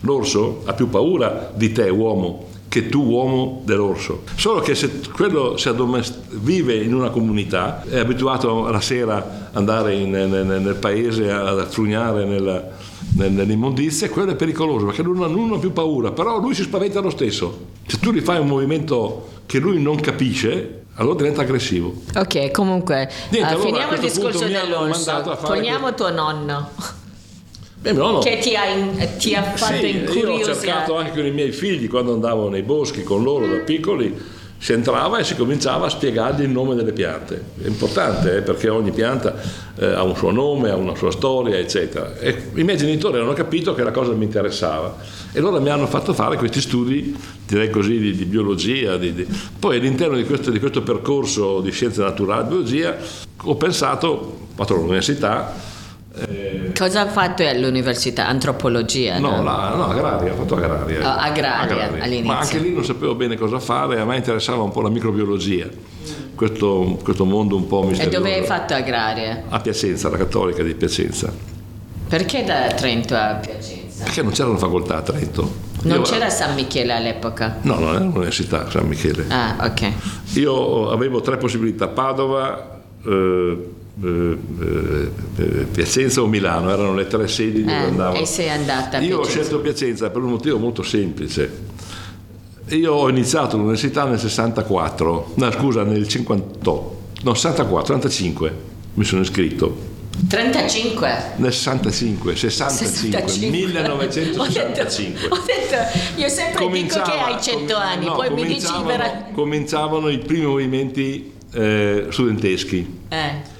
l'orso 0.00 0.62
ha 0.64 0.72
più 0.72 0.88
paura 0.88 1.50
di 1.54 1.70
te 1.72 1.88
uomo 1.88 2.48
che 2.68 2.88
tu 2.88 3.02
uomo 3.04 3.60
dell'orso. 3.66 4.22
Solo 4.34 4.60
che 4.60 4.74
se 4.74 5.00
quello 5.14 5.58
si 5.58 5.68
addomest- 5.68 6.20
vive 6.30 6.74
in 6.74 6.94
una 6.94 7.10
comunità, 7.10 7.82
è 7.86 7.98
abituato 7.98 8.66
la 8.70 8.80
sera 8.80 9.16
ad 9.50 9.56
andare 9.56 9.94
in- 9.94 10.08
nel, 10.10 10.28
nel 10.46 10.74
paese 10.76 11.30
a 11.30 11.66
frugnare 11.66 12.24
nella, 12.24 12.52
nel- 12.54 12.70
nell'immondizia, 13.14 14.08
quello 14.08 14.32
è 14.32 14.36
pericoloso 14.36 14.86
perché 14.86 15.02
non, 15.02 15.16
non 15.18 15.52
ha 15.52 15.58
più 15.58 15.72
paura, 15.72 16.12
però 16.12 16.38
lui 16.38 16.54
si 16.54 16.62
spaventa 16.62 17.00
lo 17.00 17.10
stesso. 17.10 17.66
Se 17.86 17.98
tu 17.98 18.12
gli 18.12 18.20
fai 18.20 18.38
un 18.40 18.46
movimento 18.48 19.28
che 19.46 19.58
lui 19.58 19.80
non 19.80 19.96
capisce, 20.00 20.84
allora 20.94 21.16
diventa 21.16 21.42
aggressivo. 21.42 21.94
Ok, 22.16 22.50
comunque, 22.50 23.08
Niente, 23.30 23.38
eh, 23.38 23.42
allora, 23.54 23.64
finiamo 23.68 23.92
il 23.94 24.00
discorso 24.00 24.44
hanno 24.44 24.52
dell'orso. 24.52 25.10
mandato 25.12 25.30
a 25.30 25.36
tuo 25.92 26.10
nonno, 26.10 26.68
Beh, 27.80 27.92
no, 27.92 28.10
no. 28.12 28.18
che 28.20 28.38
ti 28.38 28.54
ha, 28.54 28.66
in- 28.66 29.08
ti 29.18 29.34
ha 29.34 29.42
fatto 29.42 29.74
Sì, 29.74 29.86
io 29.86 29.96
ho 29.96 30.00
incuriosire. 30.00 30.54
cercato 30.54 30.96
anche 30.96 31.10
con 31.12 31.26
i 31.26 31.32
miei 31.32 31.50
figli 31.50 31.88
quando 31.88 32.12
andavo 32.12 32.48
nei 32.48 32.62
boschi 32.62 33.02
con 33.02 33.22
loro 33.22 33.46
da 33.46 33.56
piccoli 33.56 34.14
si 34.62 34.72
entrava 34.72 35.18
e 35.18 35.24
si 35.24 35.34
cominciava 35.34 35.86
a 35.86 35.88
spiegargli 35.88 36.42
il 36.42 36.50
nome 36.50 36.76
delle 36.76 36.92
piante. 36.92 37.46
È 37.60 37.66
importante 37.66 38.36
eh, 38.36 38.42
perché 38.42 38.68
ogni 38.68 38.92
pianta 38.92 39.34
eh, 39.74 39.86
ha 39.86 40.04
un 40.04 40.14
suo 40.14 40.30
nome 40.30 40.70
ha 40.70 40.76
una 40.76 40.94
sua 40.94 41.10
storia 41.10 41.58
eccetera. 41.58 42.16
E 42.16 42.50
i 42.54 42.62
miei 42.62 42.76
genitori 42.78 43.18
hanno 43.18 43.32
capito 43.32 43.74
che 43.74 43.82
la 43.82 43.90
cosa 43.90 44.12
mi 44.12 44.22
interessava. 44.22 44.98
E 45.32 45.40
allora 45.40 45.58
mi 45.58 45.68
hanno 45.68 45.88
fatto 45.88 46.14
fare 46.14 46.36
questi 46.36 46.60
studi 46.60 47.12
direi 47.44 47.70
così 47.70 47.98
di, 47.98 48.14
di 48.14 48.24
biologia 48.24 48.96
di- 48.96 49.12
di- 49.12 49.26
poi 49.58 49.78
all'interno 49.78 50.14
di 50.14 50.24
questo, 50.24 50.52
di 50.52 50.60
questo 50.60 50.82
percorso 50.82 51.60
di 51.60 51.72
scienze 51.72 52.00
naturali 52.00 52.44
e 52.44 52.48
biologia 52.48 52.96
ho 53.42 53.56
pensato 53.56 54.06
ho 54.06 54.46
fatto 54.54 54.74
l'università 54.74 55.71
eh, 56.14 56.72
Cosa 56.76 57.02
ha 57.02 57.06
fatto 57.08 57.46
all'università? 57.46 58.26
Antropologia? 58.28 59.18
No, 59.18 59.36
no? 59.36 59.42
la- 59.42 59.74
no, 59.74 59.84
agraria, 59.86 60.32
ho 60.32 60.36
fatto 60.36 60.56
agraria. 60.56 61.00
Ah, 61.02 61.22
agraria, 61.22 61.90
all'inizio. 62.02 62.32
Ma 62.32 62.38
anche 62.40 62.58
lì 62.58 62.72
non 62.72 62.84
sapevo 62.84 63.14
bene 63.14 63.36
cosa 63.36 63.58
fare, 63.58 63.98
a 64.00 64.04
me 64.04 64.16
interessava 64.16 64.62
un 64.62 64.70
po' 64.70 64.80
la 64.82 64.88
microbiologia, 64.90 65.68
questo, 66.34 66.98
questo 67.02 67.24
mondo 67.24 67.56
un 67.56 67.66
po' 67.66 67.82
E 67.84 67.86
misterioso. 67.88 68.18
dove 68.18 68.34
hai 68.34 68.44
fatto 68.44 68.74
agraria? 68.74 69.44
A 69.48 69.60
Piacenza, 69.60 70.08
la 70.10 70.16
Cattolica 70.16 70.62
di 70.62 70.74
Piacenza. 70.74 71.32
Perché 72.08 72.44
da 72.44 72.66
Trento 72.74 73.14
a 73.14 73.34
Piacenza? 73.40 74.04
Perché 74.04 74.22
non 74.22 74.32
c'era 74.32 74.48
una 74.50 74.58
facoltà 74.58 74.96
a 74.98 75.02
Trento. 75.02 75.70
Non 75.82 75.96
Io- 75.98 76.02
c'era 76.02 76.28
San 76.30 76.54
Michele 76.54 76.92
all'epoca? 76.92 77.56
No, 77.62 77.78
non 77.78 77.94
era 77.94 78.04
un'università, 78.04 78.68
San 78.70 78.86
Michele. 78.86 79.24
Ah, 79.28 79.56
ok. 79.62 79.92
Io 80.34 80.90
avevo 80.90 81.20
tre 81.22 81.36
possibilità, 81.38 81.88
Padova, 81.88 82.80
eh, 83.04 83.56
Piacenza 85.70 86.22
o 86.22 86.26
Milano, 86.26 86.70
erano 86.70 86.94
le 86.94 87.06
tre 87.06 87.28
sedi 87.28 87.60
dove 87.64 87.72
Eh, 87.76 87.84
andavo. 87.84 88.16
e 88.16 88.24
sei 88.26 88.48
andata 88.48 88.98
Io 88.98 89.18
ho 89.20 89.24
scelto 89.24 89.60
Piacenza 89.60 90.08
per 90.10 90.22
un 90.22 90.30
motivo 90.30 90.58
molto 90.58 90.82
semplice. 90.82 91.70
Io 92.68 92.92
ho 92.94 93.08
iniziato 93.08 93.56
l'università 93.56 94.04
nel 94.04 94.18
64, 94.18 95.32
no 95.34 95.50
scusa, 95.52 95.82
nel 95.82 96.08
58, 96.08 97.00
no 97.22 97.34
64, 97.34 97.94
65 97.94 98.54
mi 98.94 99.04
sono 99.04 99.20
iscritto. 99.22 99.90
35? 100.28 101.32
Nel 101.36 101.52
65, 101.52 102.36
65, 102.36 103.48
1965. 103.50 104.38
Ho 104.38 104.46
detto, 104.46 105.34
ho 105.34 105.38
detto, 105.44 106.20
io 106.20 106.28
sempre 106.28 106.68
dico 106.70 107.00
che 107.02 107.10
hai 107.10 107.40
100 107.42 107.74
comi- 107.74 107.86
anni, 107.86 108.04
no, 108.06 108.14
poi 108.14 108.30
mi 108.30 108.44
dici 108.44 108.72
vera- 108.86 109.26
cominciavano 109.34 110.08
i 110.08 110.18
primi 110.18 110.46
movimenti 110.46 111.32
eh, 111.54 112.06
studenteschi. 112.10 113.00
Eh, 113.08 113.50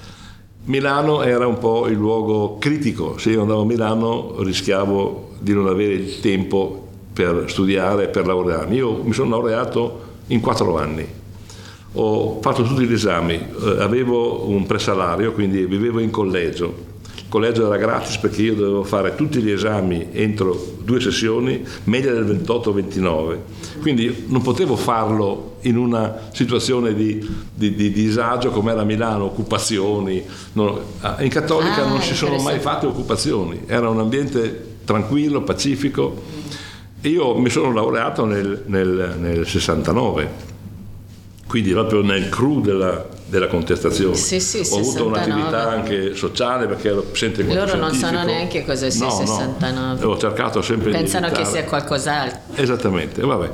Milano 0.65 1.23
era 1.23 1.45
un 1.45 1.57
po' 1.57 1.87
il 1.87 1.97
luogo 1.97 2.57
critico, 2.57 3.17
se 3.17 3.31
io 3.31 3.41
andavo 3.41 3.63
a 3.63 3.65
Milano 3.65 4.35
rischiavo 4.43 5.31
di 5.39 5.53
non 5.53 5.67
avere 5.67 5.93
il 5.93 6.21
tempo 6.21 6.87
per 7.11 7.45
studiare 7.47 8.07
per 8.07 8.25
laurearmi. 8.25 8.77
Io 8.77 9.03
mi 9.03 9.11
sono 9.11 9.31
laureato 9.31 10.01
in 10.27 10.39
quattro 10.39 10.77
anni. 10.77 11.05
ho 11.95 12.39
fatto 12.41 12.63
tutti 12.63 12.85
gli 12.85 12.93
esami, 12.93 13.33
eh, 13.33 13.81
avevo 13.81 14.47
un 14.47 14.65
presalario, 14.65 15.33
quindi 15.33 15.65
vivevo 15.65 15.99
in 15.99 16.11
collegio. 16.11 16.91
Il 17.17 17.25
collegio 17.27 17.65
era 17.65 17.75
gratis 17.75 18.17
perché 18.17 18.41
io 18.43 18.55
dovevo 18.55 18.83
fare 18.83 19.15
tutti 19.15 19.41
gli 19.41 19.51
esami 19.51 20.07
entro 20.13 20.57
due 20.81 21.01
sessioni, 21.01 21.61
media 21.83 22.13
del 22.13 22.25
28-29. 22.25 23.37
Quindi 23.81 24.25
non 24.27 24.41
potevo 24.41 24.77
farlo 24.77 25.52
in 25.63 25.77
una 25.77 26.15
situazione 26.31 26.93
di, 26.93 27.25
di, 27.53 27.75
di 27.75 27.91
disagio 27.91 28.49
come 28.51 28.71
era 28.71 28.83
Milano, 28.83 29.25
occupazioni. 29.25 30.23
Non- 30.53 30.79
in 31.19 31.29
Cattolica 31.29 31.83
Ah, 31.85 31.87
non 31.87 32.01
si 32.01 32.15
sono 32.15 32.37
mai 32.37 32.59
fatte 32.59 32.85
occupazioni, 32.85 33.63
era 33.67 33.89
un 33.89 33.99
ambiente 33.99 34.77
tranquillo, 34.85 35.41
pacifico. 35.43 36.21
Io 37.01 37.37
mi 37.37 37.49
sono 37.49 37.73
laureato 37.73 38.25
nel, 38.25 38.63
nel- 38.67 39.15
nel 39.19 39.45
69 39.47 40.51
quindi 41.45 41.71
proprio 41.71 42.01
nel 42.01 42.29
clou 42.29 42.61
della, 42.61 43.05
della 43.27 43.45
contestazione. 43.45 44.15
Sì, 44.15 44.39
sì, 44.39 44.57
Ho 44.57 44.77
avuto 44.79 45.03
69. 45.03 45.07
un'attività 45.07 45.69
anche 45.69 46.15
sociale 46.15 46.65
perché 46.65 46.87
ero 46.87 47.01
presente 47.01 47.41
in 47.41 47.53
Loro 47.53 47.75
non 47.75 47.93
sanno 47.93 48.23
neanche 48.23 48.65
cosa 48.65 48.89
sia 48.89 49.05
No, 49.05 49.11
no. 49.11 49.25
69. 49.25 50.05
Ho 50.05 50.17
cercato 50.17 50.61
sempre 50.63 50.89
Pensano 50.91 51.27
di 51.27 51.33
che 51.35 51.41
evitare. 51.41 51.59
sia 51.61 51.69
qualcos'altro. 51.69 52.39
Esattamente, 52.55 53.21
vabbè. 53.21 53.49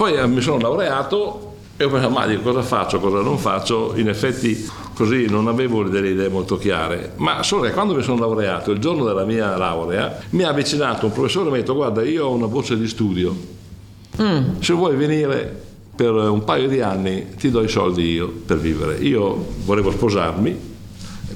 Poi 0.00 0.14
eh, 0.14 0.26
mi 0.26 0.40
sono 0.40 0.56
laureato 0.56 1.56
e 1.76 1.84
ho 1.84 1.90
pensato, 1.90 2.10
ma 2.14 2.26
dico, 2.26 2.40
cosa 2.40 2.62
faccio, 2.62 2.98
cosa 3.00 3.20
non 3.20 3.36
faccio? 3.36 3.92
In 3.96 4.08
effetti 4.08 4.66
così 4.94 5.26
non 5.26 5.46
avevo 5.46 5.82
delle 5.82 6.08
idee 6.08 6.30
molto 6.30 6.56
chiare, 6.56 7.12
ma 7.16 7.42
solo 7.42 7.64
che 7.64 7.72
quando 7.72 7.94
mi 7.94 8.02
sono 8.02 8.18
laureato, 8.18 8.70
il 8.70 8.78
giorno 8.78 9.04
della 9.04 9.26
mia 9.26 9.54
laurea, 9.58 10.18
mi 10.30 10.42
ha 10.44 10.48
avvicinato 10.48 11.04
un 11.04 11.12
professore 11.12 11.48
e 11.48 11.50
mi 11.50 11.56
ha 11.58 11.60
detto, 11.60 11.74
guarda, 11.74 12.02
io 12.02 12.24
ho 12.24 12.32
una 12.32 12.46
borsa 12.46 12.74
di 12.76 12.88
studio, 12.88 13.36
Mm. 14.22 14.60
se 14.60 14.72
vuoi 14.72 14.96
venire 14.96 15.64
per 15.94 16.12
un 16.12 16.44
paio 16.44 16.66
di 16.66 16.80
anni 16.80 17.34
ti 17.36 17.50
do 17.50 17.62
i 17.62 17.68
soldi 17.68 18.10
io 18.10 18.26
per 18.46 18.58
vivere. 18.58 18.96
Io 19.00 19.48
volevo 19.66 19.90
sposarmi, 19.90 20.58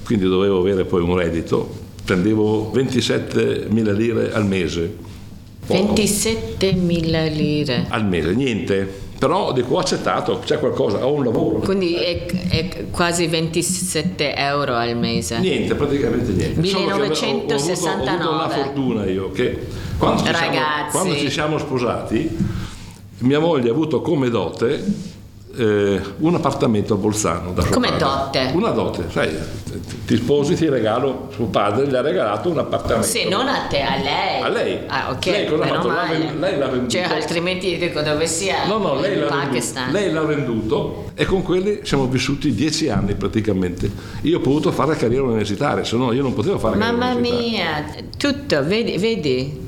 quindi 0.06 0.24
dovevo 0.24 0.60
avere 0.60 0.86
poi 0.86 1.02
un 1.02 1.14
reddito, 1.16 1.68
prendevo 2.02 2.72
27.000 2.74 3.92
lire 3.92 4.32
al 4.32 4.46
mese. 4.46 4.96
Poco. 5.66 5.92
27.000 5.94 7.32
lire. 7.34 7.86
Al 7.88 8.06
mese, 8.06 8.32
niente. 8.34 9.02
Però 9.18 9.52
dico, 9.52 9.76
ho 9.76 9.78
accettato, 9.78 10.40
c'è 10.44 10.58
qualcosa, 10.58 11.06
ho 11.06 11.12
un 11.12 11.24
lavoro. 11.24 11.58
Quindi 11.60 11.94
è, 11.94 12.26
è 12.48 12.86
quasi 12.90 13.26
27 13.26 14.34
euro 14.34 14.74
al 14.74 14.96
mese. 14.98 15.38
Niente, 15.38 15.74
praticamente 15.74 16.32
niente. 16.32 16.62
Solo 16.66 16.84
che 16.86 16.92
ho- 16.92 16.96
ho 16.96 17.02
avuto- 17.04 17.24
Ho, 17.24 17.28
avuto 17.28 17.54
1969. 17.54 18.34
una 18.34 18.48
fortuna 18.48 19.04
io 19.06 19.30
che 19.30 19.66
quando 19.96 20.22
ci, 20.24 20.34
siamo, 20.34 20.56
quando 20.90 21.14
ci 21.16 21.30
siamo 21.30 21.58
sposati, 21.58 22.36
mia 23.18 23.38
moglie 23.38 23.68
ha 23.68 23.72
avuto 23.72 24.02
come 24.02 24.28
dote 24.28 24.84
eh, 25.56 26.00
un 26.18 26.34
appartamento 26.34 26.94
a 26.94 26.96
Bolzano. 26.96 27.52
Da 27.52 27.64
Come 27.64 27.90
padre. 27.90 28.04
dote? 28.04 28.50
Una 28.54 28.70
dote, 28.70 29.04
sai, 29.10 29.36
ti 30.06 30.16
sposi, 30.16 30.54
ti 30.54 30.68
regalo, 30.68 31.28
suo 31.32 31.46
padre 31.46 31.86
gli 31.86 31.94
ha 31.94 32.00
regalato 32.00 32.50
un 32.50 32.58
appartamento. 32.58 33.06
Sì, 33.06 33.28
non 33.28 33.48
a 33.48 33.66
te, 33.68 33.80
a 33.80 33.96
lei. 33.96 34.42
A 34.42 34.48
lei. 34.48 34.78
Ah, 34.86 35.10
ok. 35.10 35.24
Lei 35.26 35.46
cosa 35.46 35.62
ha 35.64 35.66
fatto? 35.66 35.88
L'ha 35.88 35.94
male. 35.94 36.32
lei 36.38 36.58
l'ha 36.58 36.66
venduto. 36.66 36.90
Cioè, 36.90 37.02
altrimenti 37.02 37.76
dico 37.76 38.00
dove 38.00 38.26
sia. 38.26 38.66
No, 38.66 38.78
no, 38.78 39.00
lei 39.00 39.16
l'ha, 39.16 39.26
venduto, 39.26 39.46
Pakistan. 39.46 39.90
lei 39.92 40.12
l'ha 40.12 40.22
venduto 40.22 41.04
e 41.14 41.24
con 41.26 41.42
quelli 41.42 41.80
siamo 41.82 42.06
vissuti 42.06 42.52
dieci 42.54 42.88
anni 42.88 43.14
praticamente. 43.14 43.90
Io 44.22 44.38
ho 44.38 44.40
potuto 44.40 44.72
fare 44.72 44.96
carriera 44.96 45.24
universitaria, 45.24 45.84
se 45.84 45.96
no 45.96 46.12
io 46.12 46.22
non 46.22 46.34
potevo 46.34 46.58
fare 46.58 46.78
carriera 46.78 46.96
Mamma 46.96 47.20
mia, 47.20 47.84
tutto, 48.16 48.64
vedi, 48.64 48.96
vedi? 48.98 49.63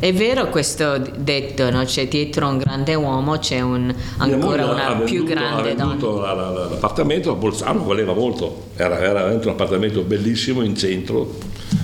È 0.00 0.14
vero 0.14 0.48
questo 0.48 0.96
detto, 1.18 1.68
no? 1.70 1.84
C'è 1.84 2.08
dietro 2.08 2.48
un 2.48 2.56
grande 2.56 2.94
uomo, 2.94 3.36
c'è 3.36 3.60
un, 3.60 3.94
ancora 4.16 4.64
una 4.64 4.86
ha 4.88 4.94
più 4.96 5.24
venduto- 5.24 5.34
grande 5.40 5.74
donna. 5.74 5.88
venduto 5.90 6.20
la- 6.22 6.32
la- 6.32 6.48
la- 6.50 6.64
l'appartamento 6.70 7.30
a 7.30 7.34
Bolzano, 7.34 7.84
valeva 7.84 8.14
molto, 8.14 8.68
era, 8.76 8.98
era 8.98 9.12
veramente 9.12 9.46
un 9.48 9.52
appartamento 9.52 10.00
bellissimo 10.00 10.62
in 10.62 10.74
centro, 10.74 11.36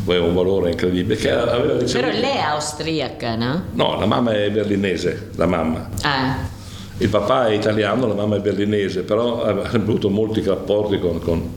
aveva 0.07 0.25
un 0.25 0.35
valore 0.35 0.71
incredibile. 0.71 1.17
Però 1.17 2.07
lei 2.09 2.23
è 2.37 2.41
austriaca, 2.41 3.37
no? 3.37 3.65
No, 3.75 3.99
la 3.99 4.07
mamma 4.07 4.33
è 4.33 4.51
berlinese, 4.51 5.31
la 5.37 5.47
mamma. 5.47 5.87
Ah, 6.01 6.37
Il 6.99 7.11
papà 7.11 7.49
è 7.49 7.53
italiano, 7.53 8.07
la 8.07 8.15
mamma 8.15 8.37
è 8.37 8.41
berlinese, 8.41 9.03
però 9.03 9.43
ha 9.45 9.69
avuto 9.75 10.09
molti 10.09 10.41
rapporti 10.41 10.99
con, 10.99 11.21
con- 11.21 11.51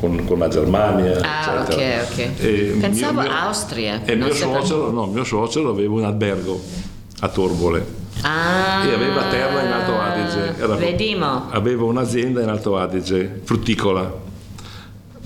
con- 0.00 0.24
con 0.24 0.38
la 0.38 0.48
Germania. 0.48 1.20
Ah, 1.22 1.62
eccetera. 1.62 2.02
ok, 2.02 2.10
ok. 2.10 2.18
E 2.44 2.76
Pensavo 2.80 3.20
mio- 3.20 3.30
Austria, 3.30 4.00
E 4.04 4.16
mio 4.16 4.32
suocero, 4.34 4.90
no, 4.90 5.06
mio 5.06 5.24
suocero 5.24 5.70
aveva 5.70 5.92
un 5.94 6.04
albergo 6.04 6.60
a 7.20 7.28
Torbole 7.28 7.84
ah, 8.22 8.82
e 8.86 8.92
aveva 8.94 9.24
terra 9.24 9.62
in 9.62 9.70
Alto 9.72 9.98
Adige. 10.00 10.54
Era- 10.58 10.74
Vedimo. 10.74 11.50
Aveva 11.50 11.84
un'azienda 11.84 12.42
in 12.42 12.48
Alto 12.48 12.76
Adige, 12.78 13.40
frutticola. 13.44 14.28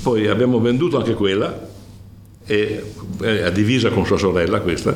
Poi 0.03 0.27
abbiamo 0.29 0.61
venduto 0.61 0.99
anche 0.99 1.15
quella, 1.15 1.57
e, 2.47 2.93
eh, 3.23 3.43
a 3.43 3.51
divisa 3.51 3.89
con 3.91 4.05
sua 4.05 4.19
sorella 4.19 4.61
questa, 4.61 4.95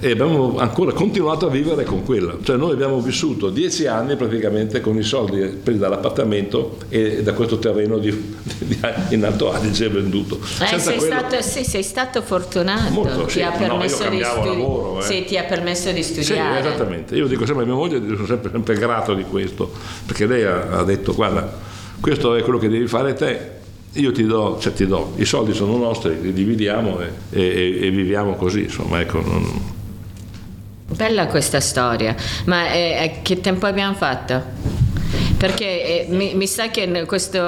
e 0.00 0.12
abbiamo 0.12 0.56
ancora 0.58 0.92
continuato 0.92 1.46
a 1.46 1.50
vivere 1.50 1.82
con 1.84 2.04
quella. 2.04 2.36
Cioè 2.42 2.56
noi 2.56 2.72
abbiamo 2.72 3.00
vissuto 3.00 3.50
dieci 3.50 3.86
anni 3.86 4.14
praticamente 4.16 4.80
con 4.80 4.96
i 4.96 5.02
soldi 5.02 5.40
presi 5.62 5.78
dall'appartamento 5.80 6.76
e 6.88 7.22
da 7.22 7.32
questo 7.32 7.58
terreno 7.58 7.98
di- 7.98 8.36
di- 8.58 8.78
in 9.10 9.24
Alto 9.24 9.52
Adige 9.52 9.88
venduto. 9.88 10.38
Eh, 10.40 10.78
sei, 10.78 10.98
quello- 10.98 11.00
stato, 11.18 11.42
sì, 11.42 11.64
sei 11.64 11.82
stato 11.82 12.22
fortunato, 12.22 12.92
Molto, 12.92 13.24
ti 13.24 13.32
sì. 13.32 13.42
ha 13.42 13.50
No, 13.66 13.88
studi- 13.88 14.20
lavoro, 14.20 14.98
eh. 15.00 15.02
sì, 15.02 15.24
ti 15.24 15.36
ha 15.36 15.42
permesso 15.44 15.90
di 15.90 16.02
studiare. 16.02 16.60
esattamente. 16.60 17.16
Io 17.16 17.26
dico 17.26 17.44
sempre 17.44 17.64
a 17.64 17.66
mia 17.66 17.74
moglie, 17.74 18.00
sono 18.14 18.26
sempre, 18.26 18.50
sempre 18.52 18.74
grato 18.76 19.14
di 19.14 19.24
questo, 19.24 19.70
perché 20.06 20.26
lei 20.26 20.44
ha, 20.44 20.68
ha 20.78 20.84
detto, 20.84 21.12
guarda, 21.12 21.52
questo 22.00 22.34
è 22.36 22.42
quello 22.42 22.58
che 22.60 22.68
devi 22.68 22.86
fare 22.86 23.14
te, 23.14 23.56
io 23.92 24.12
ti 24.12 24.24
do, 24.24 24.58
cioè 24.60 24.72
ti 24.72 24.86
do, 24.86 25.12
i 25.16 25.24
soldi 25.24 25.52
sono 25.54 25.76
nostri, 25.76 26.20
li 26.20 26.32
dividiamo 26.32 27.00
e, 27.00 27.10
e- 27.30 27.78
e 27.86 27.90
viviamo 27.90 28.34
così, 28.34 28.62
insomma, 28.64 29.00
ecco. 29.00 29.20
non- 29.20 29.76
Bella 30.90 31.26
questa 31.26 31.60
storia, 31.60 32.14
ma 32.46 32.72
eh, 32.72 32.78
eh, 33.02 33.18
che 33.22 33.40
tempo 33.40 33.66
abbiamo 33.66 33.94
fatto? 33.94 34.42
Perché 35.36 36.06
eh, 36.06 36.06
mi, 36.08 36.34
mi 36.34 36.46
sa 36.46 36.68
che 36.68 37.04
questo 37.06 37.38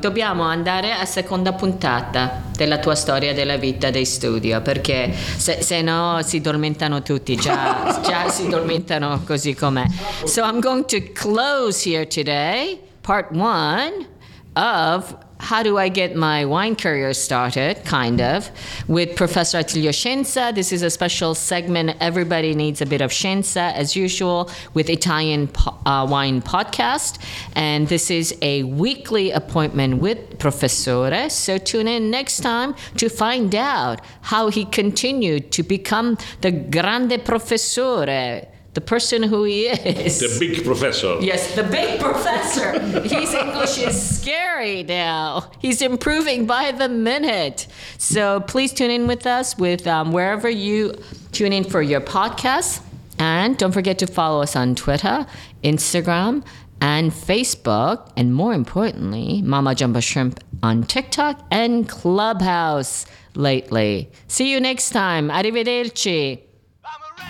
dobbiamo 0.00 0.44
andare 0.44 0.92
a 0.92 1.04
seconda 1.04 1.52
puntata 1.52 2.42
della 2.56 2.78
tua 2.78 2.94
storia 2.94 3.34
della 3.34 3.56
vita 3.56 3.90
dei 3.90 4.04
studio, 4.06 4.60
perché 4.62 5.12
se, 5.12 5.60
se 5.60 5.82
no 5.82 6.20
si 6.22 6.40
dormentano 6.40 7.02
tutti, 7.02 7.34
già, 7.36 8.00
già 8.06 8.28
si 8.30 8.48
dormentano 8.48 9.22
così 9.26 9.54
com'è. 9.54 9.84
So 10.24 10.42
I'm 10.42 10.60
going 10.60 10.84
to 10.86 11.02
close 11.12 11.86
here 11.88 12.06
today, 12.06 12.78
part 13.02 13.30
one 13.32 14.06
of 14.54 15.16
how 15.40 15.62
do 15.62 15.78
I 15.78 15.88
get 15.88 16.14
my 16.16 16.44
wine 16.44 16.76
career 16.76 17.12
started, 17.12 17.84
kind 17.84 18.20
of, 18.20 18.50
with 18.88 19.16
Professor 19.16 19.58
Attilio 19.58 19.90
Scienza. 19.90 20.54
This 20.54 20.72
is 20.72 20.82
a 20.82 20.90
special 20.90 21.34
segment. 21.34 21.96
Everybody 22.00 22.54
needs 22.54 22.80
a 22.80 22.86
bit 22.86 23.00
of 23.00 23.10
Scienza, 23.10 23.72
as 23.74 23.96
usual, 23.96 24.50
with 24.74 24.88
Italian 24.88 25.48
po- 25.48 25.76
uh, 25.86 26.06
Wine 26.08 26.40
Podcast. 26.40 27.18
And 27.54 27.88
this 27.88 28.10
is 28.10 28.36
a 28.42 28.62
weekly 28.62 29.32
appointment 29.32 30.00
with 30.00 30.38
Professore. 30.38 31.28
So 31.28 31.58
tune 31.58 31.88
in 31.88 32.10
next 32.10 32.40
time 32.40 32.74
to 32.96 33.08
find 33.08 33.54
out 33.54 34.00
how 34.22 34.48
he 34.48 34.64
continued 34.64 35.50
to 35.52 35.62
become 35.62 36.16
the 36.40 36.52
grande 36.52 37.24
professore, 37.24 38.44
the 38.74 38.80
person 38.80 39.22
who 39.22 39.44
he 39.44 39.66
is. 39.68 40.20
The 40.20 40.36
big 40.38 40.64
professor. 40.64 41.18
Yes, 41.20 41.54
the 41.54 41.62
big 41.62 42.00
professor. 42.00 42.78
His 43.02 43.32
English 43.32 43.78
is 43.78 44.20
scary 44.20 44.82
now. 44.82 45.50
He's 45.60 45.80
improving 45.80 46.46
by 46.46 46.72
the 46.72 46.88
minute. 46.88 47.68
So 47.98 48.40
please 48.40 48.72
tune 48.72 48.90
in 48.90 49.06
with 49.06 49.26
us 49.26 49.56
with 49.56 49.86
um, 49.86 50.12
wherever 50.12 50.50
you 50.50 50.94
tune 51.32 51.52
in 51.52 51.64
for 51.64 51.82
your 51.82 52.00
podcasts. 52.00 52.82
And 53.18 53.56
don't 53.56 53.72
forget 53.72 53.98
to 54.00 54.08
follow 54.08 54.42
us 54.42 54.56
on 54.56 54.74
Twitter, 54.74 55.24
Instagram, 55.62 56.44
and 56.80 57.12
Facebook. 57.12 58.10
And 58.16 58.34
more 58.34 58.52
importantly, 58.52 59.40
Mama 59.42 59.74
Jumbo 59.76 60.00
Shrimp 60.00 60.40
on 60.62 60.82
TikTok 60.82 61.40
and 61.50 61.88
Clubhouse 61.88 63.06
lately. 63.36 64.10
See 64.26 64.50
you 64.50 64.60
next 64.60 64.90
time. 64.90 65.28
Arrivederci. 65.28 66.43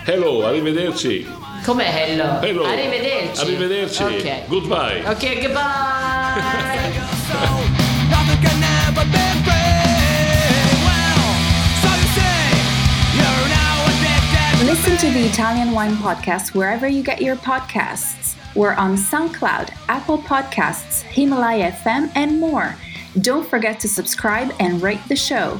Hello, 0.05 0.45
arrivederci. 0.45 1.25
Come 1.63 1.83
hello? 1.83 2.39
Hello. 2.39 2.63
Arrivederci. 2.63 3.41
Arrivederci. 3.41 4.03
Ok. 4.03 4.47
Goodbye. 4.47 5.03
Okay, 5.09 5.41
goodbye. 5.41 6.93
Nothing 8.11 8.41
can 8.45 8.61
ever 8.85 9.03
be 9.09 9.25
free. 9.41 9.81
Well, 10.85 11.25
so 11.81 11.89
you 11.89 12.07
say 12.13 12.37
you're 13.17 13.47
now 13.49 13.85
addicted. 13.89 14.67
Listen 14.67 14.95
to 14.97 15.09
the 15.11 15.25
Italian 15.25 15.71
Wine 15.71 15.95
Podcast 15.95 16.53
wherever 16.53 16.87
you 16.87 17.01
get 17.01 17.19
your 17.23 17.35
podcasts. 17.37 18.35
We're 18.53 18.75
on 18.75 18.97
SoundCloud, 18.97 19.71
Apple 19.89 20.19
Podcasts, 20.19 21.01
Himalaya 21.01 21.71
FM, 21.71 22.11
and 22.13 22.39
more. 22.39 22.75
Don't 23.21 23.47
forget 23.49 23.79
to 23.79 23.87
subscribe 23.87 24.53
and 24.59 24.83
rate 24.83 25.01
the 25.09 25.15
show. 25.15 25.59